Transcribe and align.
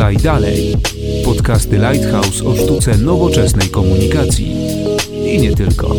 Podaj 0.00 0.16
dalej. 0.16 0.76
Podcasty 1.24 1.76
Lighthouse 1.76 2.44
o 2.44 2.56
sztuce 2.56 2.98
nowoczesnej 2.98 3.68
komunikacji. 3.68 4.56
I 5.24 5.38
nie 5.38 5.54
tylko. 5.54 5.94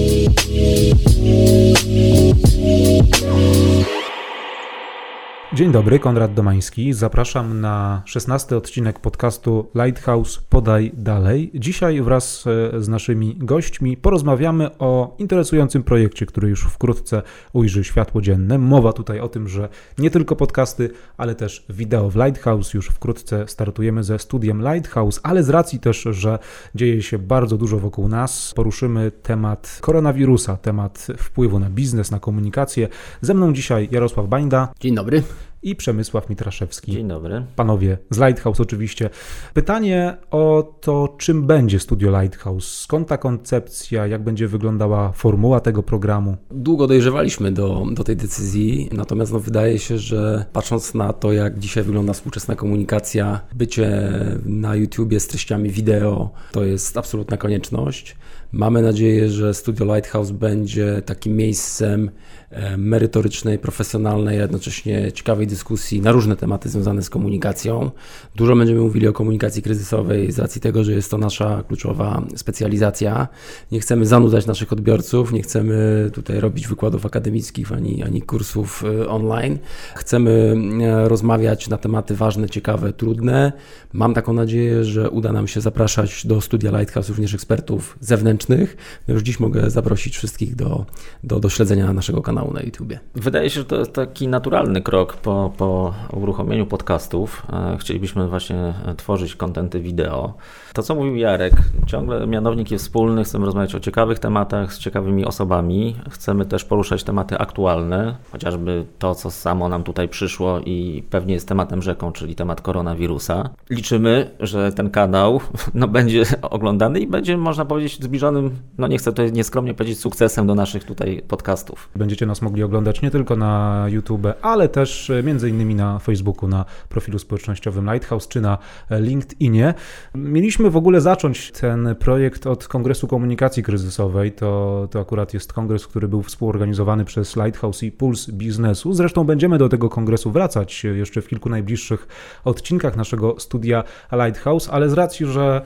Dzień 5.54 5.72
dobry, 5.72 6.00
Konrad 6.00 6.34
Domański. 6.34 6.94
Zapraszam 6.94 7.62
na 7.62 8.02
16 8.06 8.58
odcinek 8.58 9.00
podcastu 9.00 9.70
Lighthouse 9.76 10.42
Podaj 10.50 10.92
Dalej. 10.94 11.52
Dzisiaj 11.54 12.02
wraz 12.02 12.46
e, 12.48 12.82
z 12.82 12.88
naszymi 12.88 13.36
gośćmi 13.38 13.98
porozmawiamy 13.98 14.78
o 14.78 15.16
interesującym 15.20 15.84
projekcie, 15.84 16.26
który 16.26 16.50
już 16.50 16.64
wkrótce 16.64 17.22
ujrzy 17.54 17.84
światło 17.84 18.22
dzienne. 18.22 18.58
Mowa 18.58 18.94
tutaj 18.94 19.20
o 19.20 19.30
tym, 19.30 19.48
że 19.48 19.70
nie 19.98 20.12
tylko 20.12 20.36
podcasty, 20.36 20.90
ale 21.18 21.36
też 21.36 21.66
wideo 21.70 22.10
w 22.10 22.16
Lighthouse. 22.16 22.74
Już 22.74 22.88
wkrótce 22.88 23.48
startujemy 23.48 24.04
ze 24.04 24.20
studiem 24.20 24.62
Lighthouse, 24.62 25.20
ale 25.24 25.44
z 25.44 25.50
racji 25.50 25.80
też, 25.80 26.02
że 26.12 26.40
dzieje 26.76 27.02
się 27.02 27.20
bardzo 27.20 27.58
dużo 27.58 27.80
wokół 27.80 28.08
nas, 28.08 28.54
poruszymy 28.56 29.12
temat 29.12 29.78
koronawirusa, 29.82 30.58
temat 30.58 31.08
wpływu 31.18 31.60
na 31.60 31.70
biznes, 31.70 32.12
na 32.12 32.20
komunikację. 32.20 32.88
Ze 33.22 33.34
mną 33.34 33.54
dzisiaj 33.54 33.90
Jarosław 33.92 34.28
Bańda. 34.28 34.74
Dzień 34.80 34.96
dobry 34.96 35.24
i 35.64 35.76
Przemysław 35.76 36.30
Mitraszewski. 36.30 36.92
Dzień 36.92 37.08
dobry. 37.08 37.46
Panowie 37.56 37.98
z 38.10 38.18
Lighthouse 38.18 38.60
oczywiście. 38.60 39.10
Pytanie 39.54 40.18
o 40.32 40.74
to, 40.82 41.16
czym 41.18 41.48
będzie 41.48 41.80
studio 41.80 42.22
Lighthouse, 42.22 42.78
skąd 42.78 43.08
ta 43.08 43.18
koncepcja, 43.18 44.08
jak 44.08 44.24
będzie 44.24 44.48
wyglądała 44.48 45.12
formuła 45.12 45.60
tego 45.60 45.84
programu? 45.84 46.38
Długo 46.52 46.88
dojrzewaliśmy 46.88 47.52
do, 47.52 47.86
do 47.94 48.04
tej 48.04 48.16
decyzji, 48.16 48.90
natomiast 48.92 49.34
no, 49.34 49.40
wydaje 49.40 49.80
się, 49.80 49.98
że 49.98 50.46
patrząc 50.54 50.94
na 50.94 51.14
to, 51.14 51.34
jak 51.34 51.60
dzisiaj 51.60 51.84
wygląda 51.84 52.14
współczesna 52.14 52.56
komunikacja, 52.56 53.42
bycie 53.56 54.12
na 54.46 54.76
YouTubie 54.76 55.20
z 55.20 55.28
treściami 55.28 55.70
wideo 55.70 56.30
to 56.52 56.64
jest 56.64 56.98
absolutna 56.98 57.38
konieczność. 57.38 58.16
Mamy 58.54 58.82
nadzieję, 58.82 59.30
że 59.30 59.54
Studio 59.54 59.96
Lighthouse 59.96 60.32
będzie 60.32 61.02
takim 61.06 61.36
miejscem 61.36 62.12
e, 62.50 62.78
merytorycznej, 62.78 63.60
profesjonalnej, 63.60 64.38
a 64.40 64.42
jednocześnie 64.42 65.12
ciekawej 65.12 65.48
dyskusji 65.48 66.02
na 66.02 66.12
różne 66.12 66.36
tematy 66.36 66.70
związane 66.70 67.04
z 67.04 67.10
komunikacją. 67.10 67.92
Dużo 68.36 68.56
będziemy 68.56 68.80
mówili 68.80 69.08
o 69.08 69.14
komunikacji 69.14 69.62
kryzysowej 69.62 70.32
z 70.32 70.40
racji 70.40 70.62
tego, 70.62 70.84
że 70.84 70.92
jest 70.92 71.12
to 71.12 71.18
nasza 71.18 71.64
kluczowa 71.68 72.24
specjalizacja. 72.36 73.28
Nie 73.72 73.80
chcemy 73.80 74.06
zanudzać 74.06 74.46
naszych 74.46 74.74
odbiorców, 74.74 75.32
nie 75.32 75.42
chcemy 75.42 76.10
tutaj 76.14 76.40
robić 76.40 76.68
wykładów 76.68 77.06
akademickich 77.06 77.72
ani, 77.72 78.04
ani 78.04 78.22
kursów 78.22 78.84
e, 78.84 79.08
online. 79.08 79.58
Chcemy 79.96 80.56
e, 80.82 81.10
rozmawiać 81.10 81.70
na 81.70 81.78
tematy 81.78 82.16
ważne, 82.16 82.50
ciekawe, 82.50 82.94
trudne. 82.94 83.52
Mam 83.94 84.14
taką 84.14 84.34
nadzieję, 84.34 84.84
że 84.84 85.10
uda 85.10 85.32
nam 85.32 85.48
się 85.48 85.62
zapraszać 85.62 86.28
do 86.28 86.42
Studia 86.42 86.72
Lighthouse 86.72 87.10
również 87.10 87.34
ekspertów 87.34 87.98
zewnętrznych, 88.00 88.41
No 88.50 89.14
już 89.14 89.24
dziś 89.24 89.40
mogę 89.40 89.70
zaprosić 89.70 90.18
wszystkich 90.18 90.56
do, 90.56 90.86
do, 91.24 91.40
do 91.40 91.50
śledzenia 91.50 91.94
naszego 91.94 92.22
kanału 92.22 92.54
na 92.54 92.62
YouTubie. 92.62 93.00
Wydaje 93.16 93.50
się, 93.50 93.60
że 93.60 93.66
to 93.66 93.76
jest 93.76 93.94
taki 93.94 94.28
naturalny 94.28 94.82
krok 94.82 95.18
po, 95.18 95.54
po 95.58 95.94
uruchomieniu 96.14 96.66
podcastów. 96.66 97.48
E, 97.54 97.78
chcielibyśmy 97.80 98.28
właśnie 98.28 98.74
tworzyć 98.98 99.36
kontenty 99.36 99.80
wideo. 99.80 100.34
To, 100.74 100.84
co 100.84 100.96
mówił 100.96 101.16
Jarek, 101.16 101.54
ciągle 101.88 102.28
mianownik 102.28 102.72
jest 102.72 102.86
wspólny. 102.86 103.24
Chcemy 103.24 103.46
rozmawiać 103.46 103.76
o 103.76 103.80
ciekawych 103.80 104.20
tematach 104.20 104.74
z 104.74 104.80
ciekawymi 104.80 105.26
osobami. 105.26 105.96
Chcemy 106.10 106.46
też 106.46 106.66
poruszać 106.66 107.04
tematy 107.04 107.38
aktualne, 107.38 108.16
chociażby 108.32 108.86
to, 109.00 109.16
co 109.16 109.32
samo 109.32 109.70
nam 109.70 109.84
tutaj 109.84 110.10
przyszło 110.10 110.60
i 110.60 111.04
pewnie 111.10 111.34
jest 111.34 111.48
tematem 111.48 111.82
rzeką, 111.82 112.12
czyli 112.12 112.36
temat 112.36 112.62
koronawirusa. 112.62 113.50
Liczymy, 113.70 114.32
że 114.40 114.72
ten 114.72 114.90
kanał 114.90 115.40
no, 115.74 115.88
będzie 115.88 116.24
oglądany 116.42 117.00
i 117.00 117.08
będzie, 117.08 117.38
można 117.38 117.66
powiedzieć, 117.66 118.00
zbliżonym, 118.32 118.60
no 118.78 118.88
nie 118.88 118.98
chcę 118.98 119.12
tutaj 119.12 119.32
nieskromnie 119.32 119.74
powiedzieć, 119.74 120.00
sukcesem 120.00 120.48
do 120.48 120.56
naszych 120.56 120.84
tutaj 120.84 121.22
podcastów. 121.28 121.90
Będziecie 121.96 122.26
nas 122.26 122.42
mogli 122.42 122.64
oglądać 122.64 123.02
nie 123.02 123.12
tylko 123.12 123.36
na 123.36 123.86
YouTube, 123.90 124.28
ale 124.42 124.70
też 124.70 125.10
e, 125.10 125.24
między 125.24 125.50
innymi 125.50 125.76
na 125.76 126.00
Facebooku, 126.00 126.50
na 126.50 126.66
profilu 126.90 127.20
społecznościowym 127.20 127.86
Lighthouse 127.92 128.28
czy 128.28 128.42
na 128.42 128.58
e, 128.90 129.02
LinkedInie. 129.02 129.74
Mieliśmy 130.16 130.70
w 130.70 130.78
ogóle 130.78 131.02
zacząć 131.02 131.52
ten 131.52 131.96
projekt 132.00 132.48
od 132.48 132.68
Kongresu 132.68 133.08
Komunikacji 133.08 133.64
Kryzysowej. 133.64 134.32
To, 134.32 134.88
to 134.92 135.00
akurat 135.00 135.34
jest 135.34 135.54
kongres, 135.54 135.88
który 135.88 136.08
był 136.08 136.24
współorganizowany 136.24 137.06
przez 137.06 137.36
Lighthouse 137.36 137.84
i 137.84 137.92
Puls 137.92 138.30
Biznesu. 138.30 138.94
Zresztą 138.94 139.24
będziemy 139.24 139.58
do 139.58 139.70
tego 139.70 139.90
kongresu 139.90 140.32
wracać 140.32 140.84
jeszcze 140.84 141.22
w 141.22 141.28
kilku 141.28 141.50
najbliższych 141.50 142.08
odcinkach 142.46 142.96
naszego 142.96 143.36
studia 143.40 143.84
Lighthouse, 144.12 144.70
ale 144.70 144.90
z 144.90 144.94
racji, 144.94 145.26
że 145.26 145.62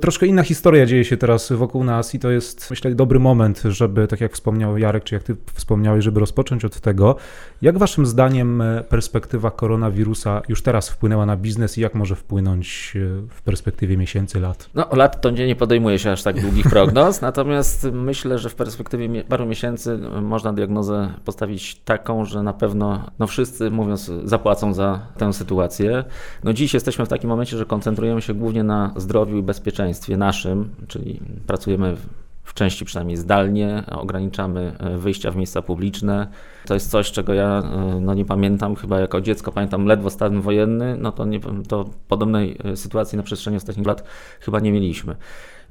Troszkę 0.00 0.26
inna 0.26 0.42
historia 0.42 0.86
dzieje 0.86 1.04
się 1.04 1.16
teraz 1.16 1.52
wokół 1.52 1.84
nas 1.84 2.14
i 2.14 2.18
to 2.18 2.30
jest, 2.30 2.70
myślę, 2.70 2.94
dobry 2.94 3.18
moment, 3.18 3.62
żeby, 3.64 4.06
tak 4.06 4.20
jak 4.20 4.32
wspomniał 4.32 4.78
Jarek, 4.78 5.04
czy 5.04 5.14
jak 5.14 5.24
ty 5.24 5.36
wspomniałeś, 5.54 6.04
żeby 6.04 6.20
rozpocząć 6.20 6.64
od 6.64 6.80
tego. 6.80 7.16
Jak 7.62 7.78
waszym 7.78 8.06
zdaniem 8.06 8.62
e, 8.62 8.84
perspektywa 8.84 9.50
koronawirusa 9.50 10.42
już 10.48 10.62
teraz 10.62 10.88
wpłynęła 10.88 11.26
na 11.26 11.36
biznes 11.36 11.78
i 11.78 11.80
jak 11.80 11.94
może 11.94 12.16
wpłynąć 12.16 12.92
e, 12.96 13.28
w 13.30 13.42
perspektywie 13.42 13.96
miesięcy, 13.96 14.40
lat? 14.40 14.70
No, 14.74 14.86
lat 14.92 15.20
to 15.20 15.30
nie, 15.30 15.46
nie 15.46 15.56
podejmuje 15.56 15.98
się 15.98 16.12
aż 16.12 16.22
tak 16.22 16.40
długich 16.40 16.70
prognoz, 16.74 17.20
natomiast 17.20 17.88
myślę, 17.92 18.38
że 18.38 18.48
w 18.48 18.54
perspektywie 18.54 19.24
paru 19.24 19.46
miesięcy 19.46 19.98
można 20.22 20.52
diagnozę 20.52 21.14
postawić 21.24 21.74
taką, 21.74 22.24
że 22.24 22.42
na 22.42 22.52
pewno 22.52 23.10
no 23.18 23.26
wszyscy, 23.26 23.70
mówiąc, 23.70 24.10
zapłacą 24.24 24.74
za 24.74 25.00
tę 25.16 25.32
sytuację. 25.32 26.04
No 26.44 26.52
dziś 26.52 26.74
jesteśmy 26.74 27.06
w 27.06 27.08
takim 27.08 27.30
momencie, 27.30 27.56
że 27.56 27.66
koncentrujemy 27.66 28.22
się 28.22 28.34
głównie 28.34 28.64
na 28.64 28.92
zdrowiu 28.96 29.36
i 29.36 29.42
bezpieczeństwie 29.42 29.89
społeczeństwie 29.94 30.16
naszym, 30.16 30.70
czyli 30.88 31.20
pracujemy 31.46 31.96
w 32.44 32.54
części 32.54 32.84
przynajmniej 32.84 33.16
zdalnie, 33.16 33.82
ograniczamy 33.90 34.76
e, 34.78 34.98
wyjścia 34.98 35.30
w 35.30 35.36
miejsca 35.36 35.62
publiczne. 35.62 36.26
To 36.66 36.74
jest 36.74 36.90
coś, 36.90 37.12
czego 37.12 37.34
ja 37.34 37.58
e, 37.58 38.00
no, 38.00 38.14
nie 38.14 38.24
pamiętam, 38.24 38.76
chyba 38.76 39.00
jako 39.00 39.20
dziecko 39.20 39.52
pamiętam 39.52 39.86
ledwo 39.86 40.10
stan 40.10 40.40
wojenny, 40.40 40.96
no 40.98 41.12
to, 41.12 41.24
nie, 41.24 41.40
to 41.68 41.84
podobnej 42.08 42.56
e, 42.64 42.76
sytuacji 42.76 43.16
na 43.16 43.22
przestrzeni 43.22 43.56
ostatnich 43.56 43.86
lat 43.86 44.04
chyba 44.40 44.60
nie 44.60 44.72
mieliśmy. 44.72 45.16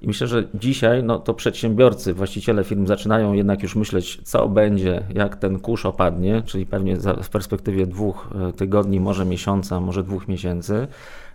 I 0.02 0.07
myślę, 0.07 0.28
że 0.28 0.44
dzisiaj 0.53 1.03
no, 1.03 1.19
to 1.19 1.34
przedsiębiorcy, 1.34 2.13
właściciele 2.13 2.63
firm 2.63 2.88
zaczynają 2.88 3.34
jednak 3.34 3.63
już 3.63 3.75
myśleć, 3.75 4.22
co 4.24 4.50
będzie, 4.50 5.03
jak 5.16 5.36
ten 5.36 5.59
kurz 5.59 5.86
opadnie, 5.86 6.41
czyli 6.46 6.66
pewnie 6.66 6.97
w 7.24 7.30
perspektywie 7.30 7.88
dwóch 7.88 8.30
tygodni, 8.56 9.00
może 9.00 9.25
miesiąca, 9.25 9.80
może 9.80 10.03
dwóch 10.03 10.28
miesięcy 10.28 10.88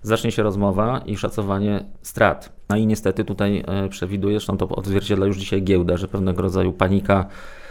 zacznie 0.04 0.32
się 0.32 0.42
rozmowa 0.42 0.98
i 1.06 1.16
szacowanie 1.16 1.84
strat. 2.02 2.53
No 2.68 2.76
i 2.76 2.86
niestety 2.86 3.24
tutaj 3.24 3.64
e, 3.66 3.88
przewiduje, 3.88 4.34
zresztą 4.34 4.56
to 4.56 4.68
odzwierciedla 4.68 5.26
już 5.26 5.36
dzisiaj 5.36 5.62
giełda, 5.62 5.96
że 5.96 6.08
pewnego 6.08 6.42
rodzaju 6.42 6.72
panika 6.72 7.26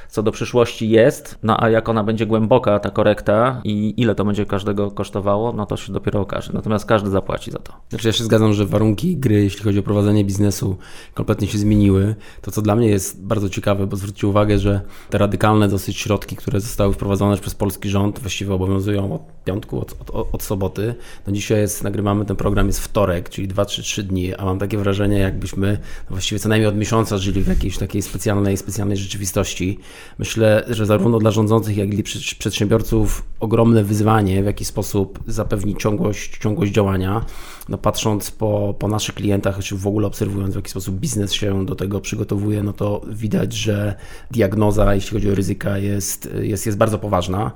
co 0.10 0.24
do 0.24 0.32
przyszłości 0.32 0.90
jest, 0.90 1.38
no 1.44 1.64
a 1.64 1.70
jak 1.70 1.90
ona 1.90 2.04
będzie 2.04 2.26
głęboka, 2.26 2.80
ta 2.80 2.90
korekta 2.90 3.62
i 3.64 3.94
ile 3.98 4.16
to 4.16 4.26
będzie 4.26 4.46
każdego 4.46 4.92
kosztowało, 4.92 5.54
no 5.54 5.66
to 5.66 5.78
się 5.78 5.94
dopiero 5.94 6.22
okaże. 6.22 6.52
Natomiast 6.54 6.86
każdy 6.86 7.10
zapłaci 7.10 7.52
za 7.52 7.60
to. 7.60 7.74
Znaczy 7.90 8.08
ja 8.08 8.14
się 8.14 8.24
zgadzam, 8.24 8.54
że 8.54 8.66
warunki 8.66 9.18
gry, 9.18 9.44
jeśli 9.44 9.64
chodzi 9.64 9.80
o 9.80 9.84
prowadzenie 9.84 10.26
biznesu, 10.26 10.78
kompletnie 11.14 11.48
się 11.48 11.58
zmieniły. 11.58 12.16
To, 12.42 12.52
co 12.52 12.62
dla 12.62 12.76
mnie 12.76 12.88
jest 12.88 13.26
bardzo 13.26 13.50
ciekawe, 13.50 13.88
bo 13.88 13.96
zwróćcie 13.96 14.28
uwagę, 14.28 14.60
że 14.60 14.82
te 15.10 15.18
radykalne 15.18 15.68
dosyć 15.68 15.98
środki, 15.98 16.36
które 16.36 16.60
zostały 16.60 16.94
wprowadzone 16.94 17.38
przez 17.38 17.56
polski 17.56 17.90
rząd, 17.90 18.20
właściwie 18.20 18.54
obowiązują 18.54 19.16
od 19.16 19.22
piątku, 19.46 19.82
od, 19.82 19.96
od, 20.10 20.34
od 20.34 20.44
soboty. 20.44 20.96
No 21.28 21.34
dzisiaj 21.34 21.60
jest, 21.60 21.84
nagrywamy 21.84 22.26
ten 22.26 22.36
program, 22.36 22.68
jest 22.68 22.80
wtorek, 22.80 23.30
czyli 23.30 23.48
2-3 23.48 24.04
dni, 24.04 24.36
a 24.36 24.46
mam 24.46 24.60
takie 24.60 24.78
wrażenie, 24.78 25.20
jakbyśmy 25.20 25.78
właściwie 26.10 26.40
co 26.40 26.50
najmniej 26.50 26.68
od 26.68 26.78
miesiąca 26.78 27.18
żyli 27.18 27.44
w 27.44 27.48
jakiejś 27.48 27.78
takiej 27.78 28.02
specjalnej, 28.02 28.58
specjalnej 28.58 28.98
rzeczywistości. 28.98 29.80
Myślę, 30.20 30.64
że 30.70 30.86
zarówno 30.86 31.20
dla 31.20 31.32
rządzących, 31.32 31.78
jak 31.78 31.94
i 31.94 32.04
przedsiębiorców 32.40 33.24
ogromne 33.40 33.84
wyzwanie, 33.84 34.44
w 34.44 34.46
jaki 34.46 34.66
sposób 34.66 35.20
zapewnić 35.28 35.82
ciągłość, 35.82 36.38
ciągłość 36.38 36.72
działania. 36.72 37.26
No 37.70 37.78
patrząc 37.78 38.32
po, 38.32 38.76
po 38.80 38.88
naszych 38.88 39.16
klientach, 39.16 39.60
czy 39.60 39.76
w 39.78 39.88
ogóle 39.88 40.08
obserwując, 40.08 40.54
w 40.54 40.56
jaki 40.56 40.72
sposób 40.72 40.96
biznes 40.96 41.34
się 41.34 41.66
do 41.66 41.76
tego 41.76 42.02
przygotowuje, 42.02 42.64
no 42.64 42.74
to 42.74 43.02
widać, 43.10 43.54
że 43.54 43.96
diagnoza, 44.32 44.96
jeśli 44.96 45.12
chodzi 45.12 45.32
o 45.32 45.36
ryzyka, 45.36 45.78
jest, 45.78 46.30
jest, 46.42 46.66
jest 46.66 46.78
bardzo 46.78 47.00
poważna. 47.00 47.52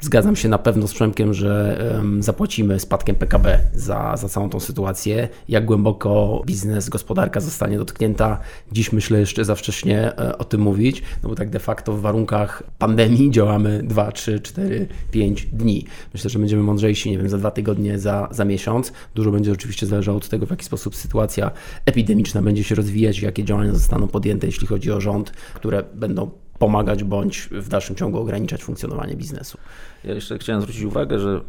Zgadzam 0.00 0.36
się 0.36 0.48
na 0.48 0.58
pewno 0.58 0.88
z 0.88 0.94
Przemkiem, 0.94 1.34
że 1.34 1.78
zapłacimy 2.20 2.80
spadkiem 2.80 3.16
PKB 3.16 3.60
za, 3.74 4.16
za 4.16 4.28
całą 4.28 4.50
tą 4.50 4.60
sytuację. 4.60 5.28
Jak 5.48 5.64
głęboko 5.64 6.42
biznes, 6.46 6.88
gospodarka 6.88 7.40
zostanie 7.40 7.78
dotknięta, 7.78 8.38
dziś 8.72 8.92
myślę 8.92 9.20
jeszcze 9.20 9.44
za 9.44 9.54
wcześnie 9.54 10.18
e, 10.18 10.38
o 10.38 10.44
tym 10.44 10.60
mówić, 10.60 11.02
no 11.22 11.28
bo 11.28 11.34
tak 11.34 11.50
de 11.50 11.58
facto 11.58 11.92
w 11.92 12.00
warunkach 12.00 12.62
pandemii 12.78 13.30
działamy 13.30 13.82
2, 13.82 14.12
3, 14.12 14.40
4, 14.40 14.88
5 15.10 15.46
dni. 15.46 15.86
Myślę, 16.14 16.30
że 16.30 16.38
będziemy 16.38 16.62
mądrzejsi, 16.62 17.10
nie 17.10 17.18
wiem, 17.18 17.28
za 17.28 17.38
dwa 17.38 17.50
tygodnie, 17.50 17.98
za, 17.98 18.28
za 18.30 18.44
miesiąc. 18.44 18.92
Dużo 19.14 19.30
będzie 19.30 19.52
oczywiście 19.52 19.86
zależało 19.86 20.18
od 20.18 20.28
tego, 20.28 20.46
w 20.46 20.50
jaki 20.50 20.64
sposób 20.64 20.96
sytuacja 20.96 21.50
epidemiczna 21.86 22.42
będzie 22.42 22.64
się 22.64 22.74
rozwijać, 22.74 23.22
jakie 23.22 23.44
działania 23.44 23.72
zostaną 23.72 24.08
podjęte, 24.08 24.46
jeśli 24.46 24.66
chodzi 24.66 24.92
o 24.92 25.00
rząd, 25.00 25.30
które 25.30 25.84
będą 25.94 26.30
pomagać 26.60 27.04
bądź 27.04 27.48
w 27.52 27.68
dalszym 27.68 27.96
ciągu 27.96 28.18
ograniczać 28.18 28.64
funkcjonowanie 28.64 29.16
biznesu. 29.16 29.58
Ja 30.04 30.14
jeszcze 30.14 30.38
chciałem 30.38 30.62
zwrócić 30.62 30.82
uwagę, 30.82 31.18
że 31.18 31.40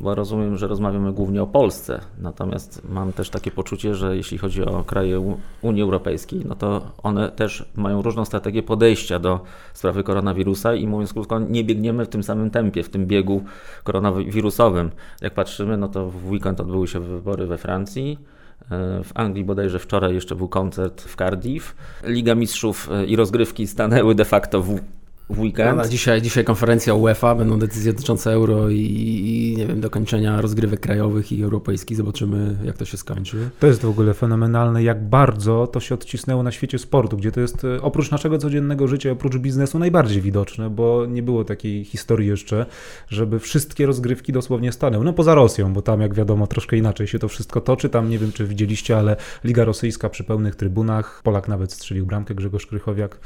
bo 0.00 0.14
rozumiem, 0.14 0.56
że 0.56 0.66
rozmawiamy 0.66 1.12
głównie 1.12 1.42
o 1.42 1.46
Polsce, 1.46 2.00
natomiast 2.18 2.82
mam 2.88 3.12
też 3.12 3.30
takie 3.30 3.50
poczucie, 3.50 3.94
że 3.94 4.16
jeśli 4.16 4.38
chodzi 4.38 4.64
o 4.64 4.84
kraje 4.84 5.36
Unii 5.62 5.82
Europejskiej, 5.82 6.44
no 6.48 6.54
to 6.54 6.92
one 7.02 7.28
też 7.28 7.64
mają 7.76 8.02
różną 8.02 8.24
strategię 8.24 8.62
podejścia 8.62 9.18
do 9.18 9.40
sprawy 9.74 10.04
koronawirusa 10.04 10.74
i 10.74 10.86
mówiąc 10.86 11.12
krótko, 11.12 11.38
nie 11.38 11.64
biegniemy 11.64 12.04
w 12.04 12.08
tym 12.08 12.22
samym 12.22 12.50
tempie, 12.50 12.82
w 12.82 12.88
tym 12.88 13.06
biegu 13.06 13.44
koronawirusowym. 13.84 14.90
Jak 15.20 15.34
patrzymy, 15.34 15.76
no 15.76 15.88
to 15.88 16.10
w 16.10 16.30
weekend 16.30 16.60
odbyły 16.60 16.88
się 16.88 17.00
wybory 17.00 17.46
we 17.46 17.58
Francji, 17.58 18.18
w 19.04 19.10
Anglii 19.14 19.44
bodajże 19.44 19.78
wczoraj 19.78 20.14
jeszcze 20.14 20.34
był 20.34 20.48
koncert 20.48 21.02
w 21.02 21.16
Cardiff. 21.16 21.76
Liga 22.04 22.34
Mistrzów 22.34 22.88
e, 22.92 23.06
i 23.06 23.16
rozgrywki 23.16 23.66
stanęły 23.66 24.14
de 24.14 24.24
facto 24.24 24.62
w 24.62 24.80
w 25.30 25.40
weekend. 25.40 25.76
No, 25.76 25.88
dzisiaj, 25.88 26.22
dzisiaj 26.22 26.44
konferencja 26.44 26.94
UEFA, 26.94 27.34
będą 27.34 27.58
decyzje 27.58 27.92
dotyczące 27.92 28.32
euro 28.32 28.70
i, 28.70 28.76
i, 28.76 29.56
nie 29.56 29.66
wiem, 29.66 29.80
dokończenia 29.80 30.40
rozgrywek 30.40 30.80
krajowych 30.80 31.32
i 31.32 31.42
europejskich. 31.42 31.96
Zobaczymy, 31.96 32.56
jak 32.64 32.76
to 32.76 32.84
się 32.84 32.96
skończy. 32.96 33.50
To 33.60 33.66
jest 33.66 33.82
w 33.82 33.88
ogóle 33.88 34.14
fenomenalne, 34.14 34.82
jak 34.82 35.08
bardzo 35.08 35.66
to 35.66 35.80
się 35.80 35.94
odcisnęło 35.94 36.42
na 36.42 36.52
świecie 36.52 36.78
sportu, 36.78 37.16
gdzie 37.16 37.32
to 37.32 37.40
jest 37.40 37.64
e, 37.64 37.82
oprócz 37.82 38.10
naszego 38.10 38.38
codziennego 38.38 38.88
życia, 38.88 39.10
oprócz 39.10 39.36
biznesu 39.36 39.78
najbardziej 39.78 40.22
widoczne, 40.22 40.70
bo 40.70 41.06
nie 41.06 41.22
było 41.22 41.44
takiej 41.44 41.84
historii 41.84 42.28
jeszcze, 42.28 42.66
żeby 43.08 43.38
wszystkie 43.38 43.86
rozgrywki 43.86 44.32
dosłownie 44.32 44.72
stanęły. 44.72 45.04
No 45.04 45.12
poza 45.12 45.34
Rosją, 45.34 45.72
bo 45.72 45.82
tam 45.82 46.00
jak 46.00 46.14
wiadomo 46.14 46.46
troszkę 46.46 46.76
inaczej 46.76 47.06
się 47.06 47.18
to 47.18 47.28
wszystko 47.28 47.60
toczy. 47.60 47.88
Tam 47.88 48.10
nie 48.10 48.18
wiem, 48.18 48.32
czy 48.32 48.46
widzieliście, 48.46 48.98
ale 48.98 49.16
Liga 49.44 49.64
Rosyjska 49.64 50.08
przy 50.08 50.24
pełnych 50.24 50.56
trybunach. 50.56 51.20
Polak 51.24 51.48
nawet 51.48 51.72
strzelił 51.72 52.06
bramkę, 52.06 52.34
Grzegorz 52.34 52.66
Krychowiak. 52.66 53.18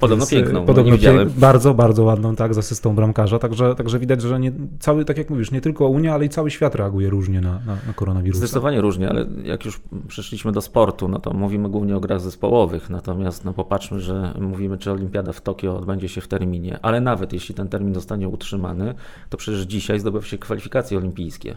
Podobno 0.00 0.26
Więc, 0.26 0.32
e, 0.32 0.36
piękną. 0.36 0.66
Podobno 0.66 0.98
piękną 0.98 1.47
bardzo, 1.52 1.74
bardzo 1.74 2.04
ładną, 2.04 2.36
tak, 2.36 2.54
z 2.54 2.58
asystą 2.58 2.94
bramkarza, 2.94 3.38
także, 3.38 3.74
także 3.74 3.98
widać, 3.98 4.22
że 4.22 4.40
nie, 4.40 4.52
cały, 4.78 5.04
tak 5.04 5.18
jak 5.18 5.30
mówisz, 5.30 5.50
nie 5.50 5.60
tylko 5.60 5.88
Unia, 5.88 6.14
ale 6.14 6.24
i 6.24 6.28
cały 6.28 6.50
świat 6.50 6.74
reaguje 6.74 7.10
różnie 7.10 7.40
na, 7.40 7.52
na, 7.52 7.76
na 7.86 7.92
koronawirusa. 7.94 8.38
Zdecydowanie 8.38 8.80
różnie, 8.80 9.08
ale 9.08 9.26
jak 9.42 9.64
już 9.64 9.80
przeszliśmy 10.08 10.52
do 10.52 10.60
sportu, 10.60 11.08
no 11.08 11.18
to 11.18 11.30
mówimy 11.30 11.68
głównie 11.68 11.96
o 11.96 12.00
grach 12.00 12.20
zespołowych, 12.20 12.90
natomiast 12.90 13.44
no 13.44 13.52
popatrzmy, 13.52 14.00
że 14.00 14.34
mówimy, 14.40 14.78
czy 14.78 14.92
Olimpiada 14.92 15.32
w 15.32 15.40
Tokio 15.40 15.76
odbędzie 15.76 16.08
się 16.08 16.20
w 16.20 16.28
terminie, 16.28 16.78
ale 16.82 17.00
nawet 17.00 17.32
jeśli 17.32 17.54
ten 17.54 17.68
termin 17.68 17.94
zostanie 17.94 18.28
utrzymany, 18.28 18.94
to 19.30 19.36
przecież 19.36 19.60
dzisiaj 19.60 20.00
zdobywa 20.00 20.26
się 20.26 20.38
kwalifikacje 20.38 20.98
olimpijskie. 20.98 21.56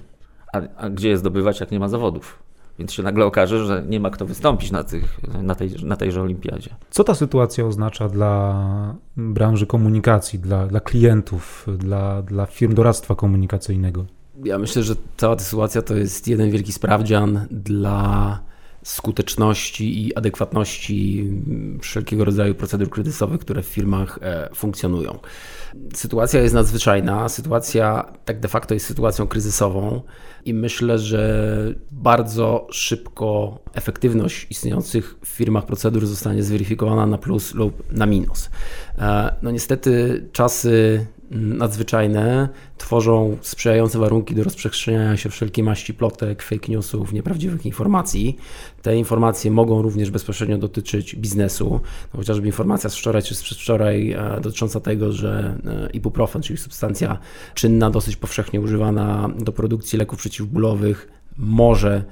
A, 0.53 0.61
a 0.77 0.89
gdzie 0.89 1.09
je 1.09 1.17
zdobywać, 1.17 1.59
jak 1.59 1.71
nie 1.71 1.79
ma 1.79 1.87
zawodów? 1.87 2.39
Więc 2.81 2.93
się 2.93 3.03
nagle 3.03 3.25
okaże, 3.25 3.65
że 3.65 3.83
nie 3.87 3.99
ma 3.99 4.09
kto 4.09 4.25
wystąpić 4.25 4.71
na, 4.71 4.83
tych, 4.83 5.19
na, 5.43 5.55
tej, 5.55 5.69
na 5.83 5.95
tejże 5.95 6.21
olimpiadzie. 6.21 6.69
Co 6.89 7.03
ta 7.03 7.15
sytuacja 7.15 7.65
oznacza 7.65 8.09
dla 8.09 8.95
branży 9.17 9.65
komunikacji, 9.65 10.39
dla, 10.39 10.67
dla 10.67 10.79
klientów, 10.79 11.67
dla, 11.77 12.21
dla 12.21 12.45
firm 12.45 12.73
doradztwa 12.73 13.15
komunikacyjnego? 13.15 14.05
Ja 14.43 14.59
myślę, 14.59 14.83
że 14.83 14.95
cała 15.17 15.35
ta 15.35 15.43
sytuacja 15.43 15.81
to 15.81 15.95
jest 15.95 16.27
jeden 16.27 16.51
wielki 16.51 16.73
sprawdzian 16.73 17.47
dla 17.51 18.39
skuteczności 18.83 20.07
i 20.07 20.15
adekwatności 20.15 21.29
wszelkiego 21.81 22.25
rodzaju 22.25 22.55
procedur 22.55 22.89
kryzysowych, 22.89 23.39
które 23.39 23.61
w 23.61 23.65
firmach 23.65 24.19
e, 24.21 24.49
funkcjonują. 24.55 25.19
Sytuacja 25.93 26.41
jest 26.41 26.55
nadzwyczajna, 26.55 27.29
sytuacja 27.29 28.13
tak 28.25 28.39
de 28.39 28.47
facto 28.47 28.73
jest 28.73 28.85
sytuacją 28.85 29.27
kryzysową 29.27 30.01
i 30.45 30.53
myślę, 30.53 30.99
że 30.99 31.73
bardzo 31.91 32.67
szybko 32.71 33.59
efektywność 33.73 34.47
istniejących 34.49 35.15
w 35.25 35.27
firmach 35.27 35.65
procedur 35.65 36.05
zostanie 36.05 36.43
zweryfikowana 36.43 37.05
na 37.05 37.17
plus 37.17 37.53
lub 37.53 37.91
na 37.91 38.05
minus. 38.05 38.49
E, 38.97 39.35
no 39.41 39.51
niestety 39.51 40.23
czasy 40.31 41.05
nadzwyczajne 41.31 42.49
tworzą 42.77 43.37
sprzyjające 43.41 43.99
warunki 43.99 44.35
do 44.35 44.43
rozprzestrzeniania 44.43 45.17
się 45.17 45.29
wszelkiej 45.29 45.63
maści 45.63 45.93
plotek, 45.93 46.43
fake 46.43 46.67
newsów, 46.71 47.13
nieprawdziwych 47.13 47.65
informacji. 47.65 48.37
Te 48.81 48.95
informacje 48.95 49.51
mogą 49.51 49.81
również 49.81 50.11
bezpośrednio 50.11 50.57
dotyczyć 50.57 51.15
biznesu. 51.15 51.79
No, 52.13 52.17
chociażby 52.17 52.47
informacja 52.47 52.89
z 52.89 52.95
wczoraj 52.95 53.23
czy 53.23 53.35
z 53.35 53.43
przedwczoraj 53.43 54.11
e, 54.11 54.39
dotycząca 54.41 54.79
tego, 54.79 55.11
że 55.11 55.57
e, 55.65 55.89
ibuprofen, 55.89 56.41
czyli 56.41 56.57
substancja 56.57 57.17
czynna, 57.53 57.89
dosyć 57.89 58.15
powszechnie 58.15 58.61
używana 58.61 59.29
do 59.39 59.51
produkcji 59.51 59.99
leków 59.99 60.19
przeciwbólowych, 60.19 61.20
może 61.41 62.03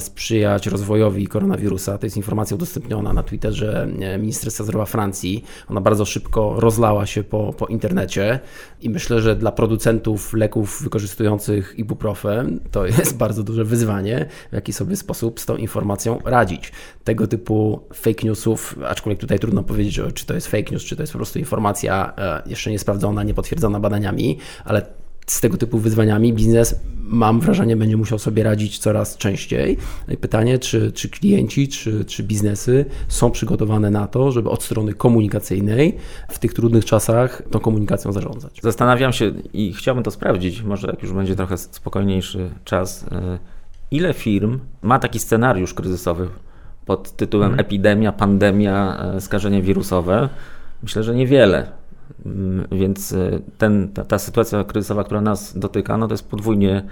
sprzyjać 0.00 0.66
rozwojowi 0.66 1.26
koronawirusa. 1.26 1.98
To 1.98 2.06
jest 2.06 2.16
informacja 2.16 2.54
udostępniona 2.54 3.12
na 3.12 3.22
Twitterze 3.22 3.88
e, 4.00 4.18
Ministerstwa 4.18 4.64
Zdrowia 4.64 4.84
Francji. 4.84 5.44
Ona 5.68 5.80
bardzo 5.80 6.04
szybko 6.04 6.60
rozlała 6.60 7.06
się 7.06 7.22
po, 7.22 7.52
po 7.52 7.66
internecie 7.66 8.40
i 8.80 8.90
myślę, 8.90 9.20
że 9.20 9.36
dla 9.36 9.52
producentów 9.52 10.34
leków 10.34 10.82
wykorzystujących 10.82 11.74
ibuprofen 11.78 12.60
to 12.70 12.86
jest 12.86 13.16
bardzo 13.26 13.42
duże 13.42 13.64
wyzwanie, 13.64 14.26
w 14.50 14.54
jaki 14.54 14.72
sobie 14.72 14.96
sposób 14.96 15.40
z 15.40 15.46
tą 15.46 15.56
informacją 15.56 16.18
radzić. 16.24 16.72
Tego 17.04 17.26
typu 17.26 17.80
fake 17.94 18.26
newsów, 18.26 18.76
aczkolwiek 18.88 19.20
tutaj 19.20 19.38
trudno 19.38 19.62
powiedzieć, 19.62 20.00
czy 20.14 20.26
to 20.26 20.34
jest 20.34 20.46
fake 20.46 20.72
news, 20.72 20.84
czy 20.84 20.96
to 20.96 21.02
jest 21.02 21.12
po 21.12 21.18
prostu 21.18 21.38
informacja 21.38 22.12
e, 22.18 22.42
jeszcze 22.46 22.70
niesprawdzona, 22.70 23.22
niepotwierdzona 23.22 23.80
badaniami, 23.80 24.38
ale 24.64 24.86
z 25.26 25.40
tego 25.40 25.56
typu 25.56 25.78
wyzwaniami 25.78 26.32
biznes, 26.32 26.80
mam 27.08 27.40
wrażenie, 27.40 27.76
będzie 27.76 27.96
musiał 27.96 28.18
sobie 28.18 28.42
radzić 28.42 28.78
coraz 28.78 29.16
częściej. 29.16 29.76
No 30.08 30.16
pytanie, 30.16 30.58
czy, 30.58 30.92
czy 30.92 31.08
klienci, 31.08 31.68
czy, 31.68 32.04
czy 32.04 32.22
biznesy 32.22 32.84
są 33.08 33.30
przygotowane 33.30 33.90
na 33.90 34.06
to, 34.06 34.32
żeby 34.32 34.50
od 34.50 34.62
strony 34.62 34.94
komunikacyjnej 34.94 35.96
w 36.28 36.38
tych 36.38 36.54
trudnych 36.54 36.84
czasach 36.84 37.42
tą 37.50 37.58
komunikacją 37.58 38.12
zarządzać. 38.12 38.60
Zastanawiam 38.62 39.12
się 39.12 39.32
i 39.52 39.72
chciałbym 39.72 40.04
to 40.04 40.10
sprawdzić, 40.10 40.62
może 40.62 40.86
jak 40.86 41.02
już 41.02 41.12
będzie 41.12 41.36
trochę 41.36 41.58
spokojniejszy 41.58 42.50
czas, 42.64 43.02
y, 43.02 43.06
ile 43.90 44.14
firm 44.14 44.60
ma 44.82 44.98
taki 44.98 45.18
scenariusz 45.18 45.74
kryzysowy 45.74 46.28
pod 46.86 47.16
tytułem 47.16 47.48
hmm. 47.48 47.60
epidemia, 47.60 48.12
pandemia, 48.12 49.04
y, 49.16 49.20
skażenie 49.20 49.62
wirusowe? 49.62 50.28
Myślę, 50.82 51.02
że 51.02 51.14
niewiele. 51.14 51.72
Mm, 52.26 52.66
więc 52.72 53.12
y, 53.12 53.42
ten, 53.58 53.88
ta, 53.88 54.04
ta 54.04 54.18
sytuacja 54.18 54.64
kryzysowa, 54.64 55.04
która 55.04 55.20
nas 55.20 55.58
dotyka, 55.58 55.96
no 55.96 56.08
to 56.08 56.14
jest 56.14 56.28
podwójnie 56.28 56.82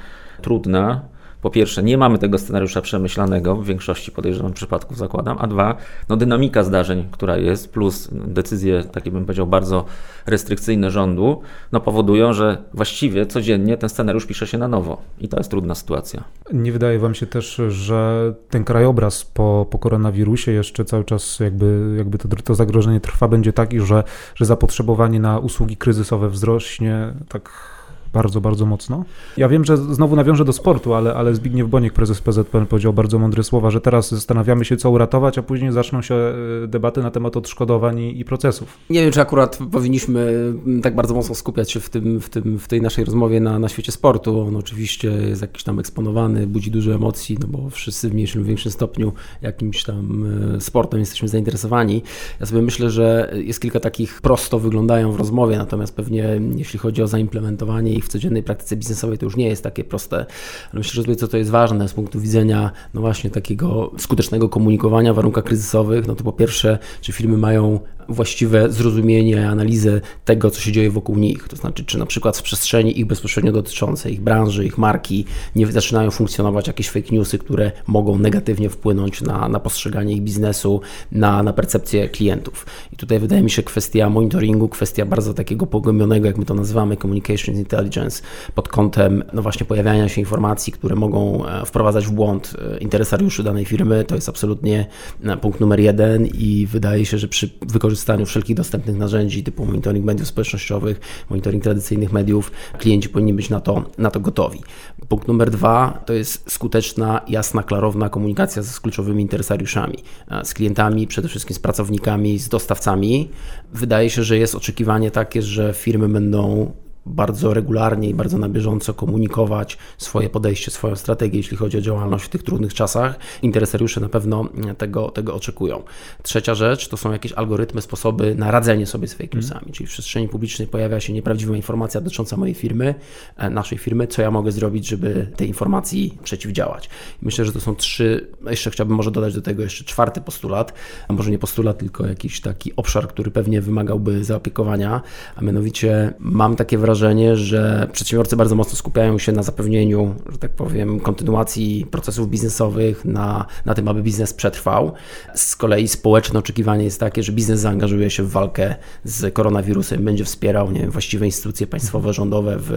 trudna 0.42 1.00
po 1.44 1.50
pierwsze, 1.50 1.82
nie 1.82 1.98
mamy 1.98 2.18
tego 2.18 2.38
scenariusza 2.38 2.80
przemyślanego, 2.80 3.56
w 3.56 3.66
większości 3.66 4.12
podejrzewam 4.12 4.52
przypadków 4.52 4.96
zakładam, 4.96 5.36
a 5.40 5.46
dwa, 5.46 5.76
no 6.08 6.16
dynamika 6.16 6.62
zdarzeń, 6.62 7.08
która 7.10 7.36
jest, 7.36 7.72
plus 7.72 8.08
decyzje, 8.12 8.84
takie 8.84 9.10
bym 9.10 9.24
powiedział, 9.24 9.46
bardzo 9.46 9.84
restrykcyjne 10.26 10.90
rządu, 10.90 11.42
no 11.72 11.80
powodują, 11.80 12.32
że 12.32 12.62
właściwie 12.74 13.26
codziennie 13.26 13.76
ten 13.76 13.88
scenariusz 13.88 14.26
pisze 14.26 14.46
się 14.46 14.58
na 14.58 14.68
nowo 14.68 15.02
i 15.20 15.28
to 15.28 15.36
jest 15.36 15.50
trudna 15.50 15.74
sytuacja. 15.74 16.24
Nie 16.52 16.72
wydaje 16.72 16.98
Wam 16.98 17.14
się 17.14 17.26
też, 17.26 17.60
że 17.68 18.32
ten 18.50 18.64
krajobraz 18.64 19.24
po, 19.24 19.66
po 19.70 19.78
koronawirusie 19.78 20.52
jeszcze 20.52 20.84
cały 20.84 21.04
czas 21.04 21.40
jakby, 21.40 21.94
jakby 21.98 22.18
to, 22.18 22.28
to 22.44 22.54
zagrożenie 22.54 23.00
trwa, 23.00 23.28
będzie 23.28 23.52
taki, 23.52 23.80
że, 23.80 24.04
że 24.34 24.44
zapotrzebowanie 24.44 25.20
na 25.20 25.38
usługi 25.38 25.76
kryzysowe 25.76 26.28
wzrośnie 26.28 27.14
tak 27.28 27.73
bardzo, 28.14 28.40
bardzo 28.40 28.66
mocno. 28.66 29.04
Ja 29.36 29.48
wiem, 29.48 29.64
że 29.64 29.76
znowu 29.76 30.16
nawiążę 30.16 30.44
do 30.44 30.52
sportu, 30.52 30.94
ale, 30.94 31.14
ale 31.14 31.34
Zbigniew 31.34 31.68
Boniek, 31.68 31.92
prezes 31.92 32.20
PZPN, 32.20 32.66
powiedział 32.66 32.92
bardzo 32.92 33.18
mądre 33.18 33.44
słowa, 33.44 33.70
że 33.70 33.80
teraz 33.80 34.10
zastanawiamy 34.10 34.64
się, 34.64 34.76
co 34.76 34.90
uratować, 34.90 35.38
a 35.38 35.42
później 35.42 35.72
zaczną 35.72 36.02
się 36.02 36.14
e, 36.14 36.66
debaty 36.68 37.02
na 37.02 37.10
temat 37.10 37.36
odszkodowań 37.36 37.98
i, 37.98 38.20
i 38.20 38.24
procesów. 38.24 38.78
Nie 38.90 39.02
wiem, 39.02 39.12
czy 39.12 39.20
akurat 39.20 39.58
powinniśmy 39.72 40.20
mm, 40.66 40.82
tak 40.82 40.94
bardzo 40.94 41.14
mocno 41.14 41.34
skupiać 41.34 41.72
się 41.72 41.80
w, 41.80 41.90
tym, 41.90 42.20
w, 42.20 42.28
tym, 42.28 42.58
w 42.58 42.68
tej 42.68 42.82
naszej 42.82 43.04
rozmowie 43.04 43.40
na, 43.40 43.58
na 43.58 43.68
świecie 43.68 43.92
sportu. 43.92 44.40
On 44.40 44.56
oczywiście 44.56 45.08
jest 45.08 45.42
jakiś 45.42 45.64
tam 45.64 45.78
eksponowany, 45.78 46.46
budzi 46.46 46.70
dużo 46.70 46.94
emocji, 46.94 47.38
no 47.40 47.46
bo 47.46 47.70
wszyscy 47.70 48.10
w 48.10 48.14
mniejszym 48.14 48.40
lub 48.40 48.48
większym 48.48 48.72
stopniu 48.72 49.12
jakimś 49.42 49.84
tam 49.84 50.24
e, 50.56 50.60
sportem 50.60 51.00
jesteśmy 51.00 51.28
zainteresowani. 51.28 52.02
Ja 52.40 52.46
sobie 52.46 52.62
myślę, 52.62 52.90
że 52.90 53.32
jest 53.34 53.60
kilka 53.60 53.80
takich 53.80 54.20
prosto 54.20 54.58
wyglądają 54.58 55.12
w 55.12 55.16
rozmowie, 55.16 55.58
natomiast 55.58 55.96
pewnie 55.96 56.40
jeśli 56.56 56.78
chodzi 56.78 57.02
o 57.02 57.06
zaimplementowanie 57.06 57.94
ich 57.94 58.03
w 58.04 58.08
codziennej 58.08 58.42
praktyce 58.42 58.76
biznesowej 58.76 59.18
to 59.18 59.24
już 59.24 59.36
nie 59.36 59.48
jest 59.48 59.62
takie 59.62 59.84
proste. 59.84 60.16
Ale 60.16 60.78
myślę, 60.78 61.02
że 61.02 61.16
co 61.16 61.28
to 61.28 61.36
jest 61.36 61.50
ważne 61.50 61.88
z 61.88 61.94
punktu 61.94 62.20
widzenia 62.20 62.70
no 62.94 63.00
właśnie 63.00 63.30
takiego 63.30 63.90
skutecznego 63.98 64.48
komunikowania 64.48 65.12
w 65.12 65.16
warunkach 65.16 65.44
kryzysowych, 65.44 66.06
no 66.06 66.14
to 66.14 66.24
po 66.24 66.32
pierwsze, 66.32 66.78
czy 67.00 67.12
firmy 67.12 67.36
mają 67.36 67.80
właściwe 68.08 68.72
zrozumienie, 68.72 69.48
analizę 69.48 70.00
tego, 70.24 70.50
co 70.50 70.60
się 70.60 70.72
dzieje 70.72 70.90
wokół 70.90 71.16
nich. 71.16 71.48
To 71.48 71.56
znaczy, 71.56 71.84
czy 71.84 71.98
na 71.98 72.06
przykład 72.06 72.36
w 72.36 72.42
przestrzeni 72.42 73.00
ich 73.00 73.06
bezpośrednio 73.06 73.52
dotyczącej, 73.52 74.12
ich 74.12 74.20
branży, 74.20 74.66
ich 74.66 74.78
marki, 74.78 75.24
nie 75.56 75.66
zaczynają 75.66 76.10
funkcjonować 76.10 76.66
jakieś 76.66 76.90
fake 76.90 77.08
newsy, 77.12 77.38
które 77.38 77.72
mogą 77.86 78.18
negatywnie 78.18 78.70
wpłynąć 78.70 79.22
na, 79.22 79.48
na 79.48 79.60
postrzeganie 79.60 80.14
ich 80.14 80.22
biznesu, 80.22 80.80
na, 81.12 81.42
na 81.42 81.52
percepcję 81.52 82.08
klientów. 82.08 82.66
I 82.92 82.96
tutaj 82.96 83.18
wydaje 83.18 83.42
mi 83.42 83.50
się 83.50 83.62
kwestia 83.62 84.10
monitoringu, 84.10 84.68
kwestia 84.68 85.06
bardzo 85.06 85.34
takiego 85.34 85.66
pogłębionego, 85.66 86.26
jak 86.26 86.38
my 86.38 86.44
to 86.44 86.54
nazywamy, 86.54 86.96
communications 86.96 87.58
intelligence, 87.58 88.22
pod 88.54 88.68
kątem, 88.68 89.24
no 89.32 89.42
właśnie, 89.42 89.66
pojawiania 89.66 90.08
się 90.08 90.20
informacji, 90.20 90.72
które 90.72 90.96
mogą 90.96 91.46
e, 91.46 91.66
wprowadzać 91.66 92.06
w 92.06 92.10
błąd 92.10 92.56
e, 92.74 92.78
interesariuszy 92.78 93.42
danej 93.42 93.64
firmy. 93.64 94.04
To 94.04 94.14
jest 94.14 94.28
absolutnie 94.28 94.86
e, 95.24 95.36
punkt 95.36 95.60
numer 95.60 95.80
jeden 95.80 96.26
i 96.26 96.66
wydaje 96.66 97.06
się, 97.06 97.18
że 97.18 97.28
przy 97.28 97.50
wykorzystaniu 97.60 97.93
wykorzystaniu 97.94 98.26
wszelkich 98.26 98.56
dostępnych 98.56 98.96
narzędzi 98.96 99.42
typu 99.42 99.66
monitoring 99.66 100.04
mediów 100.04 100.28
społecznościowych, 100.28 101.00
monitoring 101.30 101.62
tradycyjnych 101.62 102.12
mediów. 102.12 102.50
Klienci 102.78 103.08
powinni 103.08 103.34
być 103.34 103.50
na 103.50 103.60
to, 103.60 103.90
na 103.98 104.10
to 104.10 104.20
gotowi. 104.20 104.60
Punkt 105.08 105.28
numer 105.28 105.50
dwa 105.50 106.02
to 106.06 106.12
jest 106.12 106.50
skuteczna, 106.50 107.20
jasna, 107.28 107.62
klarowna 107.62 108.08
komunikacja 108.08 108.62
z 108.62 108.80
kluczowymi 108.80 109.22
interesariuszami, 109.22 109.98
z 110.44 110.54
klientami, 110.54 111.06
przede 111.06 111.28
wszystkim 111.28 111.56
z 111.56 111.58
pracownikami, 111.58 112.38
z 112.38 112.48
dostawcami. 112.48 113.30
Wydaje 113.72 114.10
się, 114.10 114.22
że 114.22 114.38
jest 114.38 114.54
oczekiwanie 114.54 115.10
takie, 115.10 115.42
że 115.42 115.74
firmy 115.74 116.08
będą 116.08 116.72
bardzo 117.06 117.54
regularnie 117.54 118.08
i 118.08 118.14
bardzo 118.14 118.38
na 118.38 118.48
bieżąco 118.48 118.94
komunikować 118.94 119.78
swoje 119.98 120.30
podejście, 120.30 120.70
swoją 120.70 120.96
strategię, 120.96 121.38
jeśli 121.38 121.56
chodzi 121.56 121.78
o 121.78 121.80
działalność 121.80 122.24
w 122.24 122.28
tych 122.28 122.42
trudnych 122.42 122.74
czasach. 122.74 123.18
Interesariusze 123.42 124.00
na 124.00 124.08
pewno 124.08 124.48
tego, 124.78 125.08
tego 125.08 125.34
oczekują. 125.34 125.82
Trzecia 126.22 126.54
rzecz 126.54 126.88
to 126.88 126.96
są 126.96 127.12
jakieś 127.12 127.32
algorytmy, 127.32 127.82
sposoby 127.82 128.34
na 128.34 128.50
radzenie 128.50 128.86
sobie 128.86 129.08
z 129.08 129.12
fake 129.12 129.24
mhm. 129.24 129.42
newsami, 129.42 129.62
mm. 129.62 129.72
czyli 129.72 129.86
w 129.86 129.90
przestrzeni 129.90 130.28
publicznej 130.28 130.68
pojawia 130.68 131.00
się 131.00 131.12
nieprawdziwa 131.12 131.56
informacja 131.56 132.00
dotycząca 132.00 132.36
mojej 132.36 132.54
firmy, 132.54 132.94
e, 133.36 133.50
naszej 133.50 133.78
firmy, 133.78 134.06
co 134.06 134.22
ja 134.22 134.30
mogę 134.30 134.52
zrobić, 134.52 134.88
żeby 134.88 135.28
tej 135.36 135.48
informacji 135.48 136.18
przeciwdziałać. 136.22 136.90
myślę, 137.22 137.44
że 137.44 137.52
to 137.52 137.60
są 137.60 137.76
trzy, 137.76 138.28
jeszcze 138.50 138.70
chciałbym 138.70 138.96
może 138.96 139.10
dodać 139.10 139.34
do 139.34 139.42
tego 139.42 139.62
jeszcze 139.62 139.84
czwarty 139.84 140.20
postulat, 140.20 140.72
a 141.08 141.12
może 141.12 141.30
nie 141.30 141.38
postulat, 141.38 141.78
tylko 141.78 142.06
jakiś 142.06 142.40
taki 142.40 142.76
obszar, 142.76 143.08
który 143.08 143.30
pewnie 143.30 143.60
wymagałby 143.60 144.24
zaopiekowania, 144.24 145.00
a 145.36 145.40
mianowicie 145.40 146.14
mam 146.18 146.56
takie 146.56 146.78
wrażenie, 146.78 146.93
wrażenie, 146.94 147.36
że 147.36 147.88
przedsiębiorcy 147.92 148.36
bardzo 148.36 148.54
mocno 148.54 148.76
skupiają 148.76 149.18
się 149.18 149.32
na 149.32 149.42
zapewnieniu, 149.42 150.14
że 150.32 150.38
tak 150.38 150.50
powiem, 150.50 151.00
kontynuacji 151.00 151.86
procesów 151.90 152.30
biznesowych, 152.30 153.04
na, 153.04 153.46
na 153.64 153.74
tym, 153.74 153.88
aby 153.88 154.02
biznes 154.02 154.34
przetrwał. 154.34 154.92
Z 155.34 155.56
kolei 155.56 155.88
społeczne 155.88 156.38
oczekiwanie 156.38 156.84
jest 156.84 157.00
takie, 157.00 157.22
że 157.22 157.32
biznes 157.32 157.60
zaangażuje 157.60 158.10
się 158.10 158.22
w 158.22 158.30
walkę 158.30 158.74
z 159.04 159.34
koronawirusem, 159.34 160.04
będzie 160.04 160.24
wspierał 160.24 160.70
nie 160.70 160.80
wiem, 160.80 160.90
właściwe 160.90 161.26
instytucje 161.26 161.66
państwowe, 161.66 162.12
rządowe 162.12 162.56
w, 162.58 162.68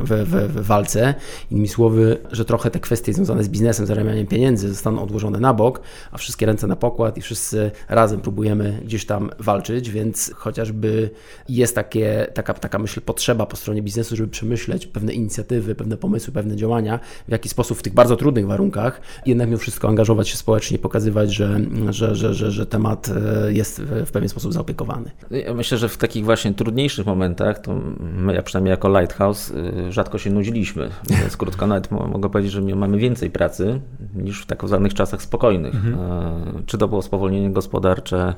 w, 0.00 0.10
w, 0.10 0.60
w 0.60 0.66
walce. 0.66 1.14
Innymi 1.50 1.68
słowy, 1.68 2.18
że 2.32 2.44
trochę 2.44 2.70
te 2.70 2.80
kwestie 2.80 3.12
związane 3.12 3.44
z 3.44 3.48
biznesem, 3.48 3.86
zarabianiem 3.86 4.26
pieniędzy 4.26 4.68
zostaną 4.68 5.02
odłożone 5.02 5.40
na 5.40 5.54
bok, 5.54 5.80
a 6.12 6.18
wszystkie 6.18 6.46
ręce 6.46 6.66
na 6.66 6.76
pokład 6.76 7.18
i 7.18 7.20
wszyscy 7.20 7.70
razem 7.88 8.20
próbujemy 8.20 8.80
gdzieś 8.84 9.06
tam 9.06 9.30
walczyć, 9.38 9.90
więc 9.90 10.30
chociażby 10.34 11.10
jest 11.48 11.74
takie, 11.74 12.26
taka, 12.34 12.54
taka 12.54 12.78
myśl, 12.78 13.00
potrzeba 13.00 13.46
po 13.56 13.60
stronie 13.60 13.82
biznesu, 13.82 14.16
żeby 14.16 14.28
przemyśleć 14.28 14.86
pewne 14.86 15.12
inicjatywy, 15.12 15.74
pewne 15.74 15.96
pomysły, 15.96 16.32
pewne 16.32 16.56
działania, 16.56 17.00
w 17.28 17.32
jaki 17.32 17.48
sposób 17.48 17.78
w 17.78 17.82
tych 17.82 17.94
bardzo 17.94 18.16
trudnych 18.16 18.46
warunkach 18.46 19.00
jednak 19.26 19.48
mimo 19.48 19.58
wszystko 19.58 19.88
angażować 19.88 20.28
się 20.28 20.36
społecznie, 20.36 20.78
pokazywać, 20.78 21.34
że, 21.34 21.60
że, 21.90 22.14
że, 22.14 22.34
że, 22.34 22.50
że 22.50 22.66
temat 22.66 23.08
e, 23.08 23.52
jest 23.52 23.80
w 23.80 24.10
pewien 24.10 24.28
sposób 24.28 24.52
zaopiekowany. 24.52 25.10
Ja 25.30 25.54
myślę, 25.54 25.78
że 25.78 25.88
w 25.88 25.96
takich 25.96 26.24
właśnie 26.24 26.54
trudniejszych 26.54 27.06
momentach, 27.06 27.58
to 27.58 27.80
my, 28.00 28.34
ja 28.34 28.42
przynajmniej 28.42 28.70
jako 28.70 29.00
Lighthouse, 29.00 29.52
e, 29.52 29.92
rzadko 29.92 30.18
się 30.18 30.30
nudziliśmy. 30.30 30.90
Więc 31.10 31.36
krótko 31.46 31.66
nawet 31.66 31.90
mogę 31.90 32.30
powiedzieć, 32.30 32.52
że 32.52 32.62
mamy 32.62 32.98
więcej 32.98 33.30
pracy 33.30 33.80
niż 34.14 34.42
w 34.42 34.46
tak 34.46 34.68
zwanych 34.68 34.94
czasach 34.94 35.22
spokojnych. 35.22 35.74
Mhm. 35.74 35.94
E, 35.94 36.62
czy 36.66 36.78
to 36.78 36.88
było 36.88 37.02
spowolnienie 37.02 37.50
gospodarcze, 37.50 38.34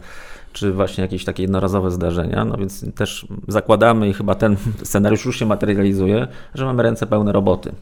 czy 0.52 0.72
właśnie 0.72 1.02
jakieś 1.02 1.24
takie 1.24 1.42
jednorazowe 1.42 1.90
zdarzenia. 1.90 2.44
No 2.44 2.56
więc 2.56 2.94
też 2.94 3.26
zakładamy 3.48 4.08
i 4.08 4.12
chyba 4.12 4.34
ten 4.34 4.56
scenariusz 4.82 5.24
już 5.24 5.38
się 5.38 5.46
materializuje, 5.46 6.28
że 6.54 6.64
mamy 6.64 6.82
ręce 6.82 7.06
pełne 7.06 7.32
roboty. 7.32 7.72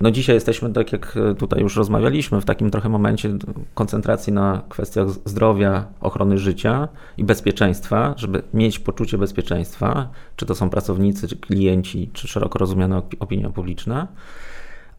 No 0.00 0.10
dzisiaj 0.10 0.36
jesteśmy, 0.36 0.72
tak 0.72 0.92
jak 0.92 1.18
tutaj 1.38 1.60
już 1.60 1.76
rozmawialiśmy, 1.76 2.40
w 2.40 2.44
takim 2.44 2.70
trochę 2.70 2.88
momencie 2.88 3.30
koncentracji 3.74 4.32
na 4.32 4.62
kwestiach 4.68 5.08
zdrowia, 5.10 5.84
ochrony 6.00 6.38
życia 6.38 6.88
i 7.18 7.24
bezpieczeństwa, 7.24 8.14
żeby 8.16 8.42
mieć 8.54 8.78
poczucie 8.78 9.18
bezpieczeństwa, 9.18 10.08
czy 10.36 10.46
to 10.46 10.54
są 10.54 10.70
pracownicy, 10.70 11.28
czy 11.28 11.36
klienci, 11.36 12.10
czy 12.12 12.28
szeroko 12.28 12.58
rozumiana 12.58 13.02
opinia 13.20 13.50
publiczna. 13.50 14.08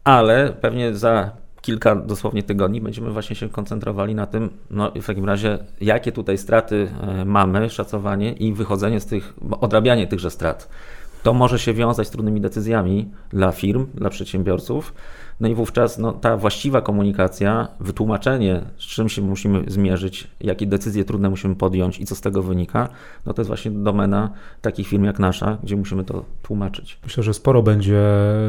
Ale 0.04 0.52
pewnie 0.60 0.94
za 0.94 1.30
kilka 1.64 1.96
dosłownie 1.96 2.42
tygodni 2.42 2.80
będziemy 2.80 3.10
właśnie 3.10 3.36
się 3.36 3.48
koncentrowali 3.48 4.14
na 4.14 4.26
tym, 4.26 4.50
no 4.70 4.92
w 5.02 5.06
takim 5.06 5.24
razie, 5.24 5.58
jakie 5.80 6.12
tutaj 6.12 6.38
straty 6.38 6.88
e, 7.00 7.24
mamy, 7.24 7.70
szacowanie 7.70 8.32
i 8.32 8.52
wychodzenie 8.52 9.00
z 9.00 9.06
tych, 9.06 9.34
odrabianie 9.60 10.06
tychże 10.06 10.30
strat. 10.30 10.68
To 11.22 11.34
może 11.34 11.58
się 11.58 11.74
wiązać 11.74 12.08
z 12.08 12.10
trudnymi 12.10 12.40
decyzjami 12.40 13.10
dla 13.30 13.52
firm, 13.52 13.86
dla 13.94 14.10
przedsiębiorców. 14.10 14.94
No 15.40 15.48
i 15.48 15.54
wówczas 15.54 15.98
no, 15.98 16.12
ta 16.12 16.36
właściwa 16.36 16.80
komunikacja, 16.80 17.68
wytłumaczenie, 17.80 18.60
z 18.78 18.82
czym 18.82 19.08
się 19.08 19.22
musimy 19.22 19.64
zmierzyć, 19.66 20.30
jakie 20.40 20.66
decyzje 20.66 21.04
trudne 21.04 21.30
musimy 21.30 21.54
podjąć 21.54 22.00
i 22.00 22.04
co 22.04 22.14
z 22.14 22.20
tego 22.20 22.42
wynika, 22.42 22.88
no 23.26 23.34
to 23.34 23.42
jest 23.42 23.48
właśnie 23.48 23.70
domena 23.70 24.30
takich 24.60 24.88
firm 24.88 25.04
jak 25.04 25.18
nasza, 25.18 25.58
gdzie 25.62 25.76
musimy 25.76 26.04
to 26.04 26.24
tłumaczyć. 26.42 26.98
Myślę, 27.04 27.22
że 27.22 27.34
sporo 27.34 27.62
będzie 27.62 28.02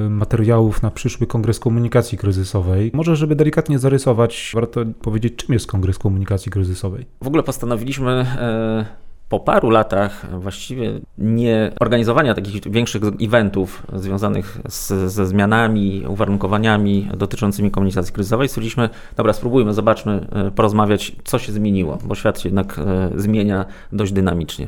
materiałów 0.09 0.81
na 0.81 0.91
przyszły 0.91 1.27
Kongres 1.27 1.59
Komunikacji 1.59 2.17
Kryzysowej. 2.17 2.91
Może, 2.93 3.15
żeby 3.15 3.35
delikatnie 3.35 3.79
zarysować, 3.79 4.51
warto 4.55 4.81
powiedzieć, 5.01 5.35
czym 5.35 5.53
jest 5.53 5.67
Kongres 5.67 5.97
Komunikacji 5.97 6.51
Kryzysowej. 6.51 7.05
W 7.21 7.27
ogóle 7.27 7.43
postanowiliśmy. 7.43 8.11
E, 8.11 9.04
po 9.29 9.39
paru 9.39 9.69
latach 9.69 10.39
właściwie 10.39 10.99
nie 11.17 11.71
organizowania 11.79 12.33
takich 12.33 12.71
większych 12.71 13.03
eventów 13.21 13.87
związanych 13.93 14.57
z, 14.69 14.87
ze 15.11 15.25
zmianami, 15.25 16.03
uwarunkowaniami 16.07 17.09
dotyczącymi 17.17 17.71
komunikacji 17.71 18.13
kryzysowej, 18.13 18.47
stwierdziliśmy, 18.47 18.89
dobra, 19.15 19.33
spróbujmy, 19.33 19.73
zobaczmy, 19.73 20.27
e, 20.31 20.51
porozmawiać, 20.51 21.15
co 21.23 21.39
się 21.39 21.51
zmieniło, 21.51 21.97
bo 22.03 22.15
świat 22.15 22.39
się 22.39 22.49
jednak 22.49 22.79
e, 22.79 23.11
zmienia 23.15 23.65
dość 23.91 24.11
dynamicznie. 24.11 24.67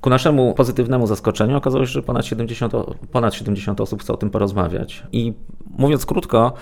Ku 0.00 0.10
naszemu 0.10 0.54
pozytywnemu 0.54 1.06
zaskoczeniu 1.06 1.56
okazało 1.56 1.86
się, 1.86 1.92
że 1.92 2.02
ponad 2.02 2.26
70, 2.26 2.72
ponad 3.12 3.34
70 3.34 3.80
osób 3.80 4.00
chce 4.00 4.12
o 4.12 4.16
tym 4.16 4.30
porozmawiać. 4.30 5.02
I 5.12 5.32
mówiąc 5.78 6.06
krótko, 6.06 6.52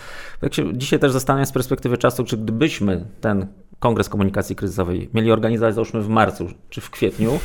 jak 0.43 0.55
się 0.55 0.79
dzisiaj 0.79 0.99
też 0.99 1.13
zastanawiam 1.13 1.47
z 1.47 1.53
perspektywy 1.53 1.99
czasu, 1.99 2.25
czy 2.25 2.37
gdybyśmy 2.37 3.05
ten 3.21 3.47
Kongres 3.81 4.09
Komunikacji 4.09 4.57
Kryzysowej 4.57 5.11
mieli 5.15 5.33
organizować 5.33 5.75
załóżmy 5.75 6.01
w 6.03 6.09
marcu 6.09 6.47
czy 6.71 6.81
w 6.81 6.91
kwietniu, 6.91 7.39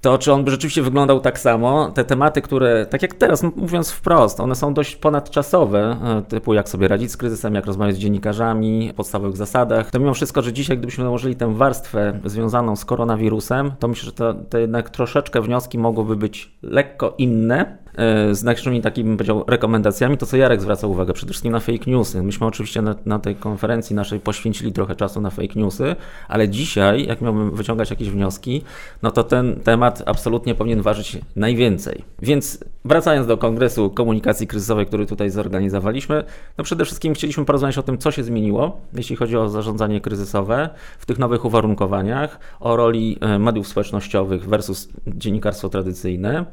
to 0.00 0.18
czy 0.18 0.32
on 0.32 0.44
by 0.44 0.50
rzeczywiście 0.50 0.82
wyglądał 0.82 1.20
tak 1.20 1.38
samo? 1.38 1.90
Te 1.90 2.04
tematy, 2.04 2.42
które, 2.42 2.86
tak 2.86 3.02
jak 3.02 3.14
teraz, 3.14 3.42
mówiąc 3.42 3.90
wprost, 3.90 4.40
one 4.40 4.54
są 4.54 4.74
dość 4.74 4.96
ponadczasowe, 4.96 5.96
e, 6.04 6.22
typu 6.22 6.54
jak 6.54 6.68
sobie 6.68 6.88
radzić 6.88 7.12
z 7.12 7.16
kryzysem, 7.16 7.54
jak 7.54 7.66
rozmawiać 7.66 7.96
z 7.96 7.98
dziennikarzami, 7.98 8.92
podstawowych 8.96 9.36
zasadach, 9.36 9.90
to 9.90 9.98
mimo 9.98 10.14
wszystko, 10.14 10.42
że 10.42 10.52
dzisiaj, 10.52 10.78
gdybyśmy 10.78 11.04
nałożyli 11.04 11.36
tę 11.36 11.54
warstwę 11.54 12.20
związaną 12.24 12.76
z 12.76 12.84
koronawirusem, 12.84 13.72
to 13.78 13.88
myślę, 13.88 14.06
że 14.06 14.12
to, 14.12 14.34
to 14.34 14.58
jednak 14.58 14.90
troszeczkę 14.90 15.40
wnioski 15.40 15.78
mogłyby 15.78 16.16
być 16.16 16.58
lekko 16.62 17.14
inne, 17.18 17.78
E, 17.98 18.34
z 18.34 18.42
naszymi 18.42 18.82
takimi, 18.82 19.16
powiedział, 19.16 19.44
rekomendacjami, 19.46 20.18
to 20.18 20.26
co 20.26 20.36
Jarek 20.36 20.60
zwraca 20.60 20.86
uwagę, 20.86 21.12
przede 21.12 21.32
wszystkim 21.32 21.52
na 21.52 21.60
fake 21.60 21.90
newsy. 21.90 22.22
Myśmy 22.22 22.46
oczywiście 22.46 22.82
na, 22.82 22.94
na, 23.06 23.18
tej 23.18 23.36
konferencji 23.36 23.96
naszej 23.96 24.20
poświęcili 24.20 24.72
trochę 24.72 24.96
czasu 24.96 25.20
na 25.20 25.30
fake 25.30 25.54
newsy, 25.56 25.96
ale 26.28 26.48
dzisiaj, 26.48 27.06
jak 27.06 27.20
miałbym 27.20 27.50
wyciągać 27.50 27.90
jakieś 27.90 28.10
wnioski, 28.10 28.62
no 29.02 29.10
to 29.10 29.24
ten 29.24 29.60
temat 29.60 30.02
absolutnie 30.06 30.54
powinien 30.54 30.82
ważyć 30.82 31.18
najwięcej. 31.36 32.04
Więc 32.22 32.64
wracając 32.84 33.26
do 33.26 33.36
Kongresu 33.36 33.90
Komunikacji 33.90 34.46
Kryzysowej, 34.46 34.86
który 34.86 35.06
tutaj 35.06 35.30
zorganizowaliśmy, 35.30 36.24
no 36.58 36.64
przede 36.64 36.84
wszystkim 36.84 37.14
chcieliśmy 37.14 37.44
porozmawiać 37.44 37.78
o 37.78 37.82
tym, 37.82 37.98
co 37.98 38.10
się 38.10 38.24
zmieniło, 38.24 38.80
jeśli 38.94 39.16
chodzi 39.16 39.36
o 39.36 39.48
zarządzanie 39.48 40.00
kryzysowe 40.00 40.70
w 40.98 41.06
tych 41.06 41.18
nowych 41.18 41.44
uwarunkowaniach, 41.44 42.38
o 42.60 42.76
roli 42.76 43.18
e, 43.20 43.38
mediów 43.38 43.68
społecznościowych 43.68 44.48
versus 44.48 44.88
dziennikarstwo 45.06 45.68
tradycyjne, 45.68 46.44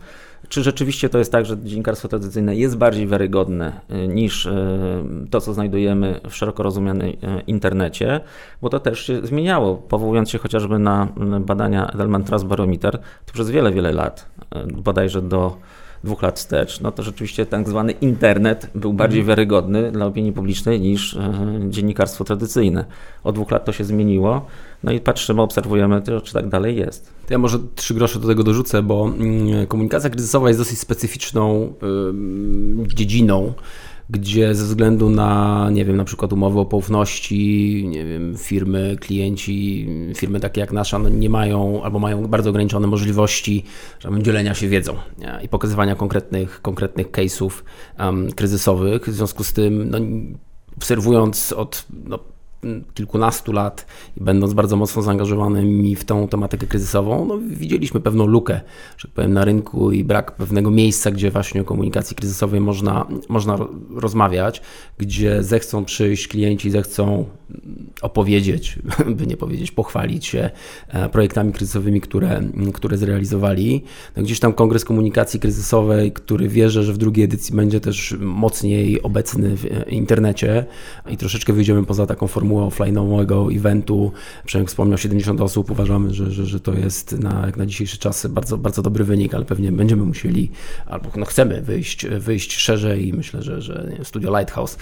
czy 0.49 0.63
rzeczywiście 0.63 1.09
to 1.09 1.17
jest 1.17 1.31
tak, 1.31 1.45
że 1.45 1.57
dziennikarstwo 1.57 2.07
tradycyjne 2.07 2.55
jest 2.55 2.77
bardziej 2.77 3.07
wiarygodne 3.07 3.81
y, 3.91 4.07
niż 4.07 4.45
y, 4.45 4.51
to, 5.29 5.41
co 5.41 5.53
znajdujemy 5.53 6.21
w 6.29 6.35
szeroko 6.35 6.63
rozumianej 6.63 7.13
y, 7.13 7.41
internecie? 7.47 8.21
Bo 8.61 8.69
to 8.69 8.79
też 8.79 8.99
się 8.99 9.21
zmieniało. 9.21 9.75
Powołując 9.75 10.29
się 10.29 10.37
chociażby 10.37 10.79
na 10.79 11.07
badania 11.39 11.87
Edelman 11.87 12.23
Trust 12.23 12.45
Barometer, 12.45 12.99
to 13.25 13.33
przez 13.33 13.49
wiele, 13.49 13.71
wiele 13.71 13.91
lat, 13.91 14.29
bodajże 14.73 15.21
do 15.21 15.57
dwóch 16.05 16.21
lat 16.21 16.39
wstecz, 16.39 16.81
no 16.81 16.91
to 16.91 17.03
rzeczywiście 17.03 17.45
tak 17.45 17.69
zwany 17.69 17.91
internet 17.91 18.69
był 18.75 18.93
bardziej 18.93 19.19
mhm. 19.19 19.29
wiarygodny 19.29 19.91
dla 19.91 20.05
opinii 20.05 20.33
publicznej 20.33 20.81
niż 20.81 21.17
dziennikarstwo 21.69 22.23
tradycyjne. 22.23 22.85
Od 23.23 23.35
dwóch 23.35 23.51
lat 23.51 23.65
to 23.65 23.71
się 23.71 23.83
zmieniło. 23.83 24.45
No 24.83 24.91
i 24.91 24.99
patrzymy, 24.99 25.41
obserwujemy, 25.41 26.01
czy 26.23 26.33
tak 26.33 26.49
dalej 26.49 26.75
jest. 26.75 27.13
To 27.27 27.33
ja 27.33 27.37
może 27.37 27.59
trzy 27.75 27.93
grosze 27.93 28.19
do 28.19 28.27
tego 28.27 28.43
dorzucę, 28.43 28.83
bo 28.83 29.05
mm, 29.05 29.67
komunikacja 29.67 30.09
kryzysowa 30.09 30.47
jest 30.47 30.59
dosyć 30.59 30.79
specyficzną 30.79 31.73
dziedziną 32.87 33.53
gdzie 34.09 34.55
ze 34.55 34.65
względu 34.65 35.09
na, 35.09 35.69
nie 35.71 35.85
wiem, 35.85 35.97
na 35.97 36.03
przykład 36.03 36.33
umowy 36.33 36.59
o 36.59 36.65
poufności, 36.65 37.85
nie 37.87 38.05
wiem, 38.05 38.37
firmy, 38.37 38.97
klienci, 38.99 39.89
firmy 40.15 40.39
takie 40.39 40.61
jak 40.61 40.71
nasza, 40.71 40.99
no 40.99 41.09
nie 41.09 41.29
mają 41.29 41.83
albo 41.83 41.99
mają 41.99 42.27
bardzo 42.27 42.49
ograniczone 42.49 42.87
możliwości 42.87 43.63
żeby 43.99 44.23
dzielenia 44.23 44.53
się 44.53 44.67
wiedzą 44.67 44.95
nie? 45.17 45.39
i 45.43 45.49
pokazywania 45.49 45.95
konkretnych, 45.95 46.61
konkretnych 46.61 47.11
case'ów 47.11 47.51
um, 47.99 48.31
kryzysowych. 48.31 49.07
W 49.07 49.13
związku 49.13 49.43
z 49.43 49.53
tym, 49.53 49.89
no, 49.89 49.97
obserwując 50.77 51.53
od 51.53 51.85
no, 52.05 52.19
kilkunastu 52.93 53.51
lat 53.51 53.85
i 54.17 54.23
będąc 54.23 54.53
bardzo 54.53 54.75
mocno 54.75 55.01
zaangażowanymi 55.01 55.95
w 55.95 56.03
tą 56.03 56.27
tematykę 56.27 56.67
kryzysową, 56.67 57.25
no, 57.25 57.39
widzieliśmy 57.47 57.99
pewną 57.99 58.25
lukę, 58.25 58.61
że 58.97 59.07
tak 59.07 59.15
powiem, 59.15 59.33
na 59.33 59.45
rynku 59.45 59.91
i 59.91 60.03
brak 60.03 60.31
pewnego 60.31 60.71
miejsca, 60.71 61.11
gdzie 61.11 61.31
właśnie 61.31 61.61
o 61.61 61.63
komunikacji 61.63 62.15
kryzysowej 62.15 62.61
można, 62.61 63.07
można 63.29 63.57
rozmawiać, 63.95 64.61
gdzie 64.97 65.43
zechcą 65.43 65.85
przyjść 65.85 66.27
klienci, 66.27 66.71
zechcą 66.71 67.25
opowiedzieć, 68.01 68.79
by 69.17 69.27
nie 69.27 69.37
powiedzieć, 69.37 69.71
pochwalić 69.71 70.25
się 70.25 70.49
e, 70.87 71.09
projektami 71.09 71.53
kryzysowymi, 71.53 72.01
które, 72.01 72.41
które 72.73 72.97
zrealizowali. 72.97 73.83
No, 74.17 74.23
gdzieś 74.23 74.39
tam 74.39 74.53
Kongres 74.53 74.85
Komunikacji 74.85 75.39
Kryzysowej, 75.39 76.11
który 76.11 76.49
wierzę, 76.49 76.83
że 76.83 76.93
w 76.93 76.97
drugiej 76.97 77.25
edycji 77.25 77.55
będzie 77.55 77.79
też 77.79 78.15
mocniej 78.19 79.01
obecny 79.01 79.57
w 79.57 79.89
internecie 79.89 80.65
i 81.09 81.17
troszeczkę 81.17 81.53
wyjdziemy 81.53 81.85
poza 81.85 82.05
taką 82.05 82.27
formułę 82.45 82.63
offline'owego 82.63 83.55
eventu. 83.57 84.11
Przemek 84.45 84.67
wspomniał 84.67 84.97
70 84.97 85.41
osób, 85.41 85.71
uważamy, 85.71 86.13
że, 86.13 86.31
że, 86.31 86.45
że 86.45 86.59
to 86.59 86.73
jest 86.73 87.11
na, 87.11 87.45
jak 87.45 87.57
na 87.57 87.65
dzisiejsze 87.65 87.97
czasy 87.97 88.29
bardzo, 88.29 88.57
bardzo 88.57 88.81
dobry 88.81 89.03
wynik, 89.03 89.33
ale 89.33 89.45
pewnie 89.45 89.71
będziemy 89.71 90.03
musieli, 90.03 90.51
albo 90.85 91.09
no 91.15 91.25
chcemy 91.25 91.61
wyjść, 91.61 92.07
wyjść 92.07 92.57
szerzej 92.57 93.07
i 93.07 93.13
myślę, 93.13 93.41
że, 93.41 93.61
że 93.61 93.91
Studio 94.03 94.37
Lighthouse 94.37 94.77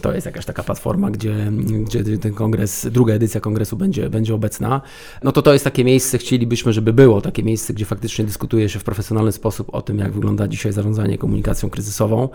to 0.00 0.12
jest 0.14 0.26
jakaś 0.26 0.44
taka 0.44 0.62
platforma, 0.62 1.10
gdzie, 1.10 1.52
gdzie 1.86 2.18
ten 2.18 2.34
kongres, 2.34 2.86
druga 2.90 3.14
edycja 3.14 3.40
kongresu 3.40 3.76
będzie, 3.76 4.10
będzie 4.10 4.34
obecna. 4.34 4.80
No 5.22 5.32
to 5.32 5.42
to 5.42 5.52
jest 5.52 5.64
takie 5.64 5.84
miejsce, 5.84 6.18
chcielibyśmy, 6.18 6.72
żeby 6.72 6.92
było 6.92 7.20
takie 7.20 7.42
miejsce, 7.42 7.74
gdzie 7.74 7.84
faktycznie 7.84 8.24
dyskutuje 8.24 8.68
się 8.68 8.78
w 8.78 8.84
profesjonalny 8.84 9.32
sposób 9.32 9.74
o 9.74 9.82
tym, 9.82 9.98
jak 9.98 10.12
wygląda 10.12 10.48
dzisiaj 10.48 10.72
zarządzanie 10.72 11.18
komunikacją 11.18 11.70
kryzysową. 11.70 12.28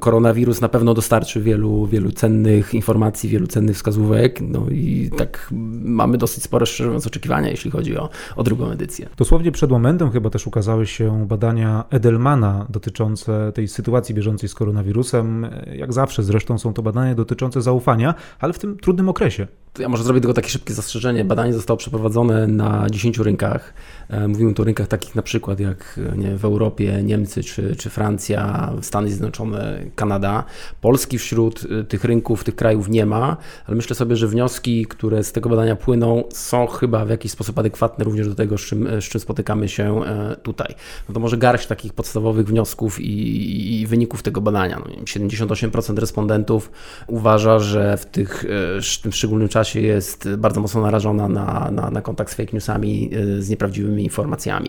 Koronawirus 0.00 0.60
na 0.60 0.68
pewno 0.68 0.94
dostarczy 0.94 1.40
wielu, 1.40 1.86
wielu 1.86 2.12
cennych 2.12 2.74
informacji, 2.74 3.28
wielu 3.28 3.46
cennych 3.46 3.76
wskazówek, 3.76 4.29
no 4.40 4.66
i 4.70 5.10
tak 5.16 5.48
mamy 5.82 6.18
dosyć 6.18 6.44
spore, 6.44 6.66
szczerze 6.66 6.88
mówiąc, 6.88 7.06
oczekiwania, 7.06 7.48
jeśli 7.48 7.70
chodzi 7.70 7.96
o, 7.96 8.08
o 8.36 8.42
drugą 8.42 8.70
edycję. 8.70 9.08
Dosłownie 9.16 9.52
przed 9.52 9.70
momentem 9.70 10.10
chyba 10.10 10.30
też 10.30 10.46
ukazały 10.46 10.86
się 10.86 11.26
badania 11.26 11.84
Edelmana 11.90 12.66
dotyczące 12.68 13.52
tej 13.54 13.68
sytuacji 13.68 14.14
bieżącej 14.14 14.48
z 14.48 14.54
koronawirusem. 14.54 15.46
Jak 15.76 15.92
zawsze 15.92 16.22
zresztą 16.22 16.58
są 16.58 16.72
to 16.72 16.82
badania 16.82 17.14
dotyczące 17.14 17.62
zaufania, 17.62 18.14
ale 18.40 18.52
w 18.52 18.58
tym 18.58 18.76
trudnym 18.76 19.08
okresie. 19.08 19.46
Ja 19.78 19.88
może 19.88 20.04
zrobię 20.04 20.20
tylko 20.20 20.34
takie 20.34 20.48
szybkie 20.48 20.74
zastrzeżenie. 20.74 21.24
Badanie 21.24 21.52
zostało 21.52 21.76
przeprowadzone 21.76 22.46
na 22.46 22.86
10 22.90 23.18
rynkach. 23.18 23.74
E, 24.08 24.28
mówimy 24.28 24.54
tu 24.54 24.62
o 24.62 24.64
rynkach 24.64 24.88
takich 24.88 25.14
na 25.14 25.22
przykład 25.22 25.60
jak 25.60 26.00
nie, 26.16 26.36
w 26.36 26.44
Europie 26.44 27.02
Niemcy 27.02 27.42
czy, 27.42 27.76
czy 27.76 27.90
Francja, 27.90 28.72
Stany 28.80 29.08
Zjednoczone, 29.08 29.80
Kanada. 29.94 30.44
Polski 30.80 31.18
wśród 31.18 31.66
e, 31.80 31.84
tych 31.84 32.04
rynków, 32.04 32.44
tych 32.44 32.56
krajów 32.56 32.88
nie 32.88 33.06
ma, 33.06 33.36
ale 33.66 33.76
myślę 33.76 33.96
sobie, 33.96 34.16
że 34.16 34.28
wnioski, 34.28 34.86
które 34.86 35.24
z 35.24 35.32
tego 35.32 35.48
badania 35.48 35.76
płyną, 35.76 36.24
są 36.32 36.66
chyba 36.66 37.04
w 37.04 37.10
jakiś 37.10 37.32
sposób 37.32 37.58
adekwatne 37.58 38.04
również 38.04 38.28
do 38.28 38.34
tego, 38.34 38.58
z 38.58 38.60
czym, 38.60 38.88
z 39.00 39.04
czym 39.04 39.20
spotykamy 39.20 39.68
się 39.68 40.04
e, 40.04 40.36
tutaj. 40.42 40.74
No 41.08 41.14
to 41.14 41.20
może 41.20 41.36
garść 41.36 41.66
takich 41.66 41.92
podstawowych 41.92 42.46
wniosków 42.46 43.00
i, 43.00 43.80
i 43.80 43.86
wyników 43.86 44.22
tego 44.22 44.40
badania. 44.40 44.78
No, 44.78 45.02
78% 45.04 45.98
respondentów 45.98 46.70
uważa, 47.06 47.58
że 47.58 47.96
w, 47.96 48.06
tych, 48.06 48.44
w 48.82 49.02
tym 49.02 49.12
szczególnym 49.12 49.48
czasie 49.48 49.59
jest 49.74 50.28
bardzo 50.36 50.60
mocno 50.60 50.80
narażona 50.80 51.28
na, 51.28 51.70
na, 51.70 51.90
na 51.90 52.02
kontakt 52.02 52.32
z 52.32 52.34
fake 52.34 52.52
newsami, 52.52 53.10
z 53.38 53.48
nieprawdziwymi 53.48 54.04
informacjami. 54.04 54.68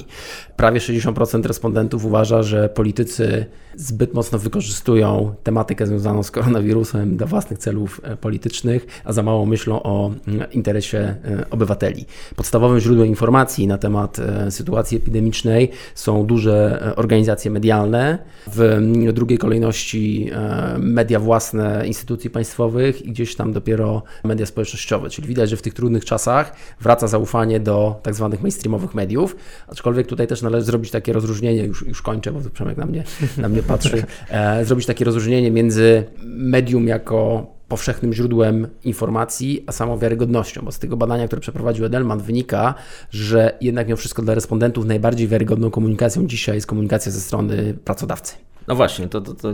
Prawie 0.56 0.80
60% 0.80 1.46
respondentów 1.46 2.06
uważa, 2.06 2.44
że 2.44 2.70
politycy 2.70 3.46
zbyt 3.76 4.14
mocno 4.14 4.40
wykorzystują 4.40 5.36
tematykę 5.44 5.88
związaną 5.88 6.24
z 6.24 6.32
koronawirusem 6.32 7.18
dla 7.18 7.28
własnych 7.28 7.60
celów 7.60 8.02
e, 8.04 8.18
politycznych, 8.18 9.02
a 9.06 9.14
za 9.14 9.24
mało 9.24 9.46
myślą 9.46 9.84
o 9.84 10.12
mm, 10.28 10.52
interesie 10.52 11.00
e, 11.00 11.16
obywateli. 11.50 12.06
Podstawowym 12.36 12.80
źródłem 12.80 13.08
informacji 13.08 13.68
na 13.68 13.78
temat 13.78 14.20
e, 14.20 14.52
sytuacji 14.52 14.98
epidemicznej 14.98 15.70
są 15.96 16.26
duże 16.26 16.82
organizacje 16.96 17.52
medialne, 17.52 18.18
w 18.48 18.62
mm, 18.62 19.14
drugiej 19.14 19.38
kolejności 19.38 20.32
media 20.80 21.20
własne 21.20 21.88
instytucji 21.88 22.30
państwowych 22.30 23.06
i 23.06 23.12
gdzieś 23.12 23.36
tam 23.36 23.54
dopiero 23.54 24.04
media 24.24 24.46
społecznościowe. 24.46 24.81
Czyli 25.10 25.28
widać, 25.28 25.50
że 25.50 25.58
w 25.58 25.62
tych 25.62 25.74
trudnych 25.74 26.06
czasach 26.06 26.56
wraca 26.82 27.08
zaufanie 27.08 27.60
do 27.60 28.00
tak 28.04 28.16
zwanych 28.16 28.42
mainstreamowych 28.42 28.94
mediów, 28.94 29.36
aczkolwiek 29.68 30.08
tutaj 30.08 30.28
też 30.28 30.42
należy 30.42 30.66
zrobić 30.66 30.92
takie 30.92 31.14
rozróżnienie, 31.14 31.64
już, 31.64 31.88
już 31.88 32.02
kończę, 32.02 32.32
bo 32.32 32.40
Przemek 32.50 32.78
na 32.78 32.86
mnie, 32.86 33.04
na 33.38 33.50
mnie 33.50 33.64
patrzy, 33.64 34.04
e, 34.30 34.66
zrobić 34.66 34.86
takie 34.86 35.06
rozróżnienie 35.06 35.52
między 35.52 36.04
medium 36.24 36.88
jako 36.88 37.48
powszechnym 37.72 38.14
źródłem 38.14 38.68
informacji, 38.84 39.64
a 39.68 39.72
samą 39.72 39.98
wiarygodnością, 39.98 40.62
bo 40.62 40.72
z 40.72 40.80
tego 40.80 40.98
badania, 40.98 41.28
które 41.28 41.42
przeprowadził 41.42 41.86
Edelman, 41.86 42.20
wynika, 42.20 42.74
że 43.12 43.58
jednak 43.62 43.88
mimo 43.88 43.98
wszystko 43.98 44.22
dla 44.22 44.36
respondentów 44.36 44.86
najbardziej 44.86 45.28
wiarygodną 45.28 45.72
komunikacją 45.72 46.28
dzisiaj 46.28 46.56
jest 46.56 46.68
komunikacja 46.68 47.12
ze 47.12 47.22
strony 47.22 47.74
pracodawcy. 47.86 48.36
No 48.68 48.76
właśnie, 48.76 49.08
to, 49.08 49.22
to, 49.22 49.34
to, 49.34 49.54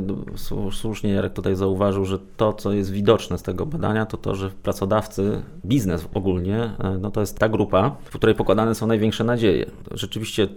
słusznie 0.72 1.12
Jarek 1.12 1.34
tutaj 1.34 1.56
zauważył, 1.56 2.06
że 2.06 2.20
to, 2.38 2.54
co 2.54 2.74
jest 2.74 2.92
widoczne 2.92 3.38
z 3.38 3.44
tego 3.44 3.66
badania, 3.66 4.06
to 4.06 4.18
to, 4.18 4.36
że 4.36 4.50
pracodawcy, 4.50 5.42
biznes 5.66 6.08
ogólnie, 6.14 6.72
e, 6.80 6.98
no 7.00 7.12
to 7.12 7.20
jest 7.20 7.40
ta 7.40 7.50
grupa, 7.50 7.96
w 8.04 8.16
której 8.16 8.36
pokładane 8.36 8.76
są 8.76 8.88
największe 8.88 9.24
nadzieje. 9.24 9.66
Rzeczywiście 9.92 10.48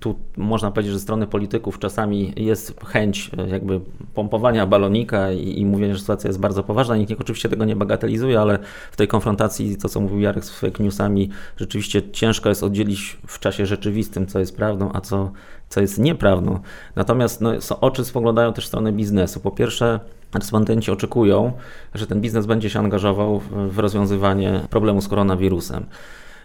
tu 0.00 0.14
można 0.36 0.70
powiedzieć, 0.70 0.92
że 0.92 0.98
ze 0.98 1.02
strony 1.02 1.26
polityków 1.26 1.78
czasami 1.78 2.32
jest 2.36 2.80
chęć 2.84 3.30
e, 3.38 3.48
jakby 3.48 3.80
pompowania 4.14 4.66
balonika 4.66 5.32
i, 5.32 5.60
i 5.60 5.66
mówienia, 5.66 5.94
że 5.94 6.00
sytuacja 6.00 6.28
jest 6.28 6.40
bardzo 6.40 6.62
poważna. 6.62 6.96
Nikt 6.96 7.20
oczywiście 7.20 7.48
tego 7.48 7.64
nie 7.64 7.76
bagatelizuje, 7.76 8.40
ale 8.40 8.58
w 8.92 8.96
tej 8.96 9.08
konfrontacji, 9.08 9.76
to 9.76 9.88
co 9.88 10.00
mówił 10.00 10.20
Jarek 10.20 10.44
z 10.44 10.50
fake 10.50 10.84
newsami, 10.84 11.30
rzeczywiście 11.56 12.10
ciężko 12.10 12.48
jest 12.48 12.62
oddzielić 12.62 13.18
w 13.26 13.38
czasie 13.38 13.66
rzeczywistym, 13.66 14.26
co 14.26 14.38
jest 14.38 14.56
prawdą, 14.56 14.90
a 14.92 15.00
co 15.00 15.32
co 15.70 15.80
jest 15.80 15.98
nieprawdą. 15.98 16.58
Natomiast 16.96 17.40
no, 17.40 17.52
oczy 17.80 18.04
spoglądają 18.04 18.52
też 18.52 18.64
w 18.64 18.68
stronę 18.68 18.92
biznesu. 18.92 19.40
Po 19.40 19.50
pierwsze, 19.50 20.00
respondenci 20.34 20.90
oczekują, 20.90 21.52
że 21.94 22.06
ten 22.06 22.20
biznes 22.20 22.46
będzie 22.46 22.70
się 22.70 22.78
angażował 22.78 23.40
w 23.50 23.78
rozwiązywanie 23.78 24.60
problemu 24.70 25.00
z 25.00 25.08
koronawirusem. 25.08 25.86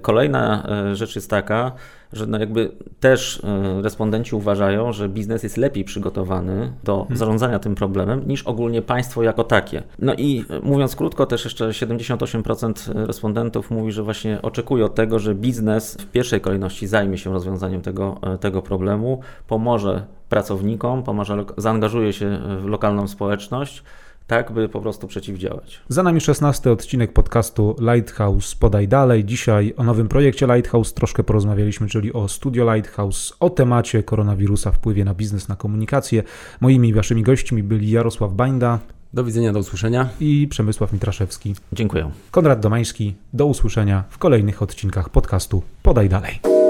Kolejna 0.01 0.67
e, 0.69 0.95
rzecz 0.95 1.15
jest 1.15 1.29
taka, 1.29 1.71
że 2.13 2.27
no 2.27 2.39
jakby 2.39 2.71
też 2.99 3.41
e, 3.43 3.81
respondenci 3.81 4.36
uważają, 4.36 4.93
że 4.93 5.10
biznes 5.10 5.43
jest 5.43 5.58
lepiej 5.58 5.84
przygotowany 5.84 6.73
do 6.84 6.97
hmm. 6.97 7.17
zarządzania 7.17 7.60
tym 7.60 7.75
problemem 7.75 8.27
niż 8.27 8.43
ogólnie 8.43 8.81
państwo 8.81 9.23
jako 9.23 9.43
takie. 9.43 9.84
No 9.99 10.13
i 10.13 10.45
e, 10.49 10.60
mówiąc 10.60 10.95
krótko, 10.95 11.25
też 11.25 11.45
jeszcze 11.45 11.69
78% 11.69 13.05
respondentów 13.08 13.71
mówi, 13.71 13.91
że 13.91 14.03
właśnie 14.03 14.41
oczekuje 14.41 14.86
od 14.86 14.95
tego, 14.95 15.19
że 15.19 15.36
biznes 15.36 15.97
w 15.99 16.05
pierwszej 16.05 16.41
kolejności 16.41 16.88
zajmie 16.88 17.17
się 17.17 17.34
rozwiązaniem 17.34 17.81
tego, 17.81 18.19
tego 18.39 18.62
problemu, 18.62 19.19
pomoże 19.47 20.05
pracownikom, 20.29 21.03
pomoże, 21.03 21.45
zaangażuje 21.58 22.13
się 22.13 22.39
w 22.62 22.65
lokalną 22.65 23.08
społeczność 23.08 23.84
tak 24.27 24.51
by 24.51 24.69
po 24.69 24.81
prostu 24.81 25.07
przeciwdziałać. 25.07 25.81
Za 25.89 26.03
nami 26.03 26.21
16 26.21 26.71
odcinek 26.71 27.13
podcastu 27.13 27.75
Lighthouse 27.79 28.55
Podaj 28.55 28.88
Dalej. 28.88 29.25
Dzisiaj 29.25 29.73
o 29.77 29.83
nowym 29.83 30.07
projekcie 30.07 30.47
Lighthouse 30.47 30.93
troszkę 30.93 31.23
porozmawialiśmy, 31.23 31.88
czyli 31.88 32.13
o 32.13 32.27
Studio 32.27 32.73
Lighthouse, 32.73 33.33
o 33.39 33.49
temacie 33.49 34.03
koronawirusa, 34.03 34.71
wpływie 34.71 35.05
na 35.05 35.13
biznes, 35.13 35.47
na 35.47 35.55
komunikację. 35.55 36.23
Moimi 36.61 36.89
i 36.89 36.93
waszymi 36.93 37.23
gośćmi 37.23 37.63
byli 37.63 37.91
Jarosław 37.91 38.33
Bańda. 38.33 38.79
Do 39.13 39.23
widzenia, 39.23 39.53
do 39.53 39.59
usłyszenia. 39.59 40.09
I 40.19 40.47
Przemysław 40.47 40.93
Mitraszewski. 40.93 41.55
Dziękuję. 41.73 42.11
Konrad 42.31 42.59
Domański. 42.59 43.15
Do 43.33 43.45
usłyszenia 43.45 44.03
w 44.09 44.17
kolejnych 44.17 44.61
odcinkach 44.61 45.09
podcastu 45.09 45.63
Podaj 45.83 46.09
Dalej. 46.09 46.64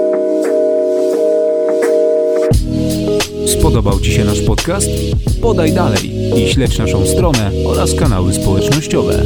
Spodobał 3.46 4.00
Ci 4.00 4.12
się 4.12 4.24
nasz 4.24 4.40
podcast? 4.40 4.88
Podaj 5.42 5.72
dalej 5.72 6.12
i 6.36 6.48
śledź 6.52 6.78
naszą 6.78 7.06
stronę 7.06 7.50
oraz 7.66 7.94
kanały 7.94 8.34
społecznościowe. 8.34 9.22